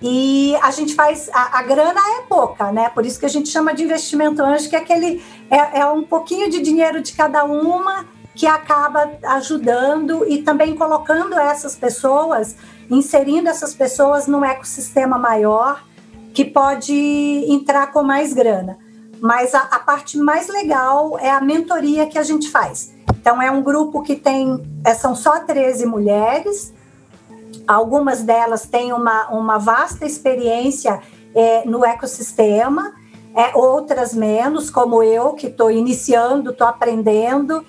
e 0.00 0.54
a 0.62 0.70
gente 0.70 0.94
faz 0.94 1.30
a, 1.32 1.58
a, 1.58 1.62
grana 1.62 2.00
é 2.18 2.22
pouca, 2.28 2.70
né? 2.70 2.90
Por 2.90 3.06
isso 3.06 3.18
que 3.18 3.26
a 3.26 3.28
gente 3.28 3.48
chama 3.48 3.72
de 3.72 3.84
investimento 3.84 4.42
anjo, 4.42 4.68
que 4.68 4.76
é 4.76 4.78
aquele 4.78 5.22
é, 5.50 5.80
é 5.80 5.86
um 5.86 6.02
pouquinho 6.02 6.50
de 6.50 6.60
dinheiro 6.60 7.00
de 7.00 7.12
cada 7.12 7.44
uma 7.44 8.04
que 8.34 8.46
acaba 8.46 9.12
ajudando 9.22 10.28
e 10.28 10.42
também 10.42 10.74
colocando 10.74 11.38
essas 11.38 11.76
pessoas, 11.76 12.56
inserindo 12.90 13.48
essas 13.48 13.72
pessoas 13.72 14.26
num 14.26 14.44
ecossistema 14.44 15.16
maior 15.16 15.82
que 16.34 16.44
pode 16.44 16.92
entrar 17.48 17.92
com 17.92 18.02
mais 18.02 18.32
grana. 18.34 18.76
Mas 19.20 19.54
a, 19.54 19.60
a 19.60 19.78
parte 19.78 20.18
mais 20.18 20.48
legal 20.48 21.18
é 21.18 21.30
a 21.30 21.40
mentoria 21.40 22.06
que 22.06 22.18
a 22.18 22.22
gente 22.22 22.50
faz. 22.50 22.92
Então, 23.08 23.40
é 23.40 23.50
um 23.50 23.62
grupo 23.62 24.02
que 24.02 24.16
tem, 24.16 24.62
é, 24.84 24.92
são 24.92 25.14
só 25.14 25.40
13 25.40 25.86
mulheres, 25.86 26.73
algumas 27.66 28.22
delas 28.22 28.66
têm 28.66 28.92
uma, 28.92 29.28
uma 29.28 29.58
vasta 29.58 30.04
experiência 30.04 31.00
é, 31.34 31.64
no 31.64 31.84
ecossistema, 31.84 32.92
é, 33.34 33.56
outras 33.56 34.14
menos, 34.14 34.70
como 34.70 35.02
eu, 35.02 35.32
que 35.32 35.48
estou 35.48 35.70
iniciando, 35.70 36.50
estou 36.50 36.66
aprendendo. 36.66 37.64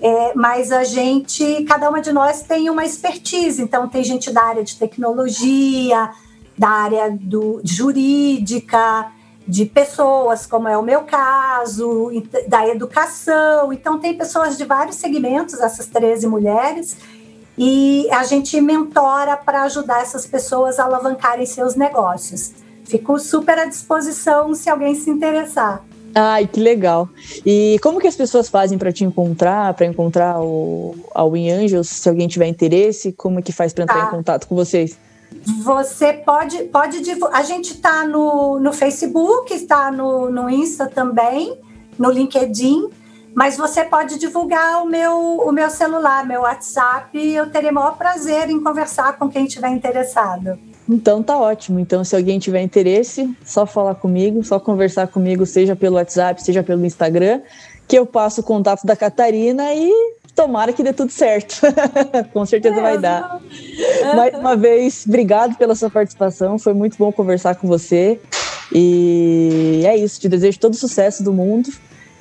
É, 0.00 0.32
mas 0.34 0.72
a 0.72 0.82
gente, 0.82 1.62
cada 1.64 1.88
uma 1.88 2.00
de 2.00 2.12
nós 2.12 2.42
tem 2.42 2.68
uma 2.68 2.84
expertise, 2.84 3.62
então 3.62 3.88
tem 3.88 4.02
gente 4.02 4.32
da 4.32 4.42
área 4.42 4.64
de 4.64 4.76
tecnologia, 4.76 6.10
da 6.58 6.68
área 6.68 7.10
do, 7.10 7.60
jurídica, 7.62 9.12
de 9.46 9.64
pessoas, 9.64 10.46
como 10.46 10.68
é 10.68 10.76
o 10.76 10.82
meu 10.82 11.02
caso, 11.02 12.10
da 12.48 12.66
educação. 12.68 13.72
Então, 13.72 13.98
tem 13.98 14.16
pessoas 14.16 14.56
de 14.56 14.64
vários 14.64 14.96
segmentos, 14.96 15.60
essas 15.60 15.86
13 15.86 16.26
mulheres, 16.26 16.96
e 17.56 18.08
a 18.10 18.24
gente 18.24 18.60
mentora 18.60 19.36
para 19.36 19.62
ajudar 19.64 20.02
essas 20.02 20.26
pessoas 20.26 20.78
a 20.78 20.84
alavancarem 20.84 21.44
seus 21.46 21.74
negócios. 21.74 22.52
Fico 22.84 23.18
super 23.18 23.58
à 23.58 23.64
disposição 23.64 24.54
se 24.54 24.68
alguém 24.68 24.94
se 24.94 25.10
interessar. 25.10 25.82
Ai, 26.14 26.46
que 26.46 26.60
legal. 26.60 27.08
E 27.44 27.78
como 27.82 27.98
que 27.98 28.06
as 28.06 28.16
pessoas 28.16 28.48
fazem 28.48 28.76
para 28.76 28.92
te 28.92 29.04
encontrar, 29.04 29.72
para 29.74 29.86
encontrar 29.86 30.40
o, 30.40 30.94
a 31.14 31.24
Win 31.24 31.50
Angels, 31.50 31.88
se 31.88 32.08
alguém 32.08 32.28
tiver 32.28 32.46
interesse, 32.46 33.12
como 33.12 33.38
é 33.38 33.42
que 33.42 33.52
faz 33.52 33.72
para 33.72 33.84
entrar 33.84 34.02
tá. 34.02 34.06
em 34.08 34.10
contato 34.10 34.46
com 34.46 34.54
vocês? 34.54 34.98
Você 35.64 36.12
pode, 36.12 36.64
pode. 36.64 36.98
A 37.32 37.42
gente 37.42 37.72
está 37.72 38.06
no, 38.06 38.60
no 38.60 38.72
Facebook, 38.72 39.52
está 39.54 39.90
no, 39.90 40.30
no 40.30 40.50
Insta 40.50 40.86
também, 40.86 41.58
no 41.98 42.10
LinkedIn, 42.10 42.90
mas 43.34 43.56
você 43.56 43.84
pode 43.84 44.18
divulgar 44.18 44.82
o 44.82 44.86
meu, 44.86 45.38
o 45.38 45.52
meu 45.52 45.70
celular, 45.70 46.26
meu 46.26 46.42
WhatsApp, 46.42 47.16
e 47.16 47.34
eu 47.34 47.50
terei 47.50 47.70
o 47.70 47.74
maior 47.74 47.96
prazer 47.96 48.50
em 48.50 48.62
conversar 48.62 49.18
com 49.18 49.28
quem 49.28 49.46
estiver 49.46 49.70
interessado. 49.70 50.58
Então 50.88 51.22
tá 51.22 51.38
ótimo. 51.38 51.78
Então, 51.78 52.04
se 52.04 52.14
alguém 52.14 52.38
tiver 52.38 52.60
interesse, 52.60 53.34
só 53.44 53.64
falar 53.64 53.94
comigo, 53.94 54.44
só 54.44 54.58
conversar 54.58 55.06
comigo, 55.06 55.46
seja 55.46 55.74
pelo 55.74 55.96
WhatsApp, 55.96 56.42
seja 56.42 56.62
pelo 56.62 56.84
Instagram, 56.84 57.40
que 57.88 57.98
eu 57.98 58.04
passo 58.04 58.40
o 58.40 58.44
contato 58.44 58.84
da 58.84 58.96
Catarina 58.96 59.72
e 59.74 59.90
tomara 60.34 60.72
que 60.72 60.82
dê 60.82 60.92
tudo 60.92 61.12
certo. 61.12 61.60
Com 62.32 62.44
certeza 62.44 62.76
é, 62.76 62.82
vai 62.82 62.98
dar. 62.98 63.40
Mais 64.16 64.34
uma 64.34 64.56
vez, 64.56 65.04
obrigado 65.06 65.56
pela 65.56 65.74
sua 65.74 65.90
participação. 65.90 66.58
Foi 66.58 66.74
muito 66.74 66.96
bom 66.98 67.12
conversar 67.12 67.54
com 67.54 67.68
você. 67.68 68.20
E 68.74 69.82
é 69.86 69.96
isso. 69.96 70.20
Te 70.20 70.28
desejo 70.28 70.58
todo 70.58 70.72
o 70.72 70.76
sucesso 70.76 71.22
do 71.22 71.32
mundo. 71.32 71.70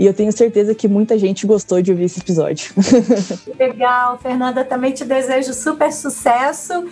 E 0.01 0.05
eu 0.07 0.15
tenho 0.15 0.31
certeza 0.31 0.73
que 0.73 0.87
muita 0.87 1.15
gente 1.15 1.45
gostou 1.45 1.79
de 1.79 1.91
ouvir 1.91 2.05
esse 2.05 2.19
episódio. 2.19 2.73
Legal, 3.59 4.17
Fernanda. 4.17 4.65
Também 4.65 4.91
te 4.91 5.05
desejo 5.05 5.53
super 5.53 5.93
sucesso 5.93 6.87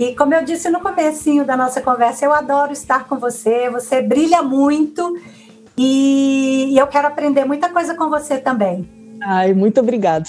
e 0.00 0.14
como 0.14 0.32
eu 0.32 0.42
disse 0.42 0.70
no 0.70 0.80
comecinho 0.80 1.44
da 1.44 1.58
nossa 1.58 1.82
conversa, 1.82 2.24
eu 2.24 2.32
adoro 2.32 2.72
estar 2.72 3.06
com 3.06 3.18
você, 3.18 3.68
você 3.68 4.00
brilha 4.00 4.42
muito 4.42 5.14
e 5.76 6.74
eu 6.74 6.86
quero 6.86 7.06
aprender 7.06 7.44
muita 7.44 7.68
coisa 7.68 7.94
com 7.94 8.08
você 8.08 8.38
também. 8.38 8.88
Ai, 9.20 9.52
muito 9.52 9.80
obrigado. 9.80 10.24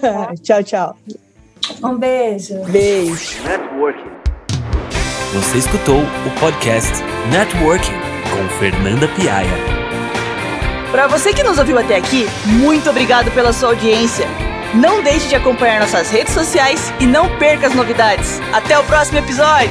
Tá. 0.00 0.34
tchau, 0.42 0.64
tchau. 0.64 0.96
Um 1.84 1.96
beijo. 1.96 2.64
Beijo. 2.64 3.40
Networking. 3.44 4.10
Você 5.34 5.58
escutou 5.58 6.00
o 6.00 6.40
podcast 6.40 6.92
Networking 7.30 7.94
com 8.32 8.58
Fernanda 8.58 9.06
Piaia. 9.14 9.75
Para 10.90 11.06
você 11.06 11.32
que 11.32 11.42
nos 11.42 11.58
ouviu 11.58 11.78
até 11.78 11.96
aqui, 11.96 12.26
muito 12.44 12.88
obrigado 12.88 13.30
pela 13.32 13.52
sua 13.52 13.70
audiência. 13.70 14.26
Não 14.74 15.02
deixe 15.02 15.28
de 15.28 15.34
acompanhar 15.34 15.80
nossas 15.80 16.10
redes 16.10 16.32
sociais 16.32 16.92
e 17.00 17.06
não 17.06 17.38
perca 17.38 17.66
as 17.66 17.74
novidades. 17.74 18.40
Até 18.52 18.78
o 18.78 18.84
próximo 18.84 19.18
episódio! 19.18 19.70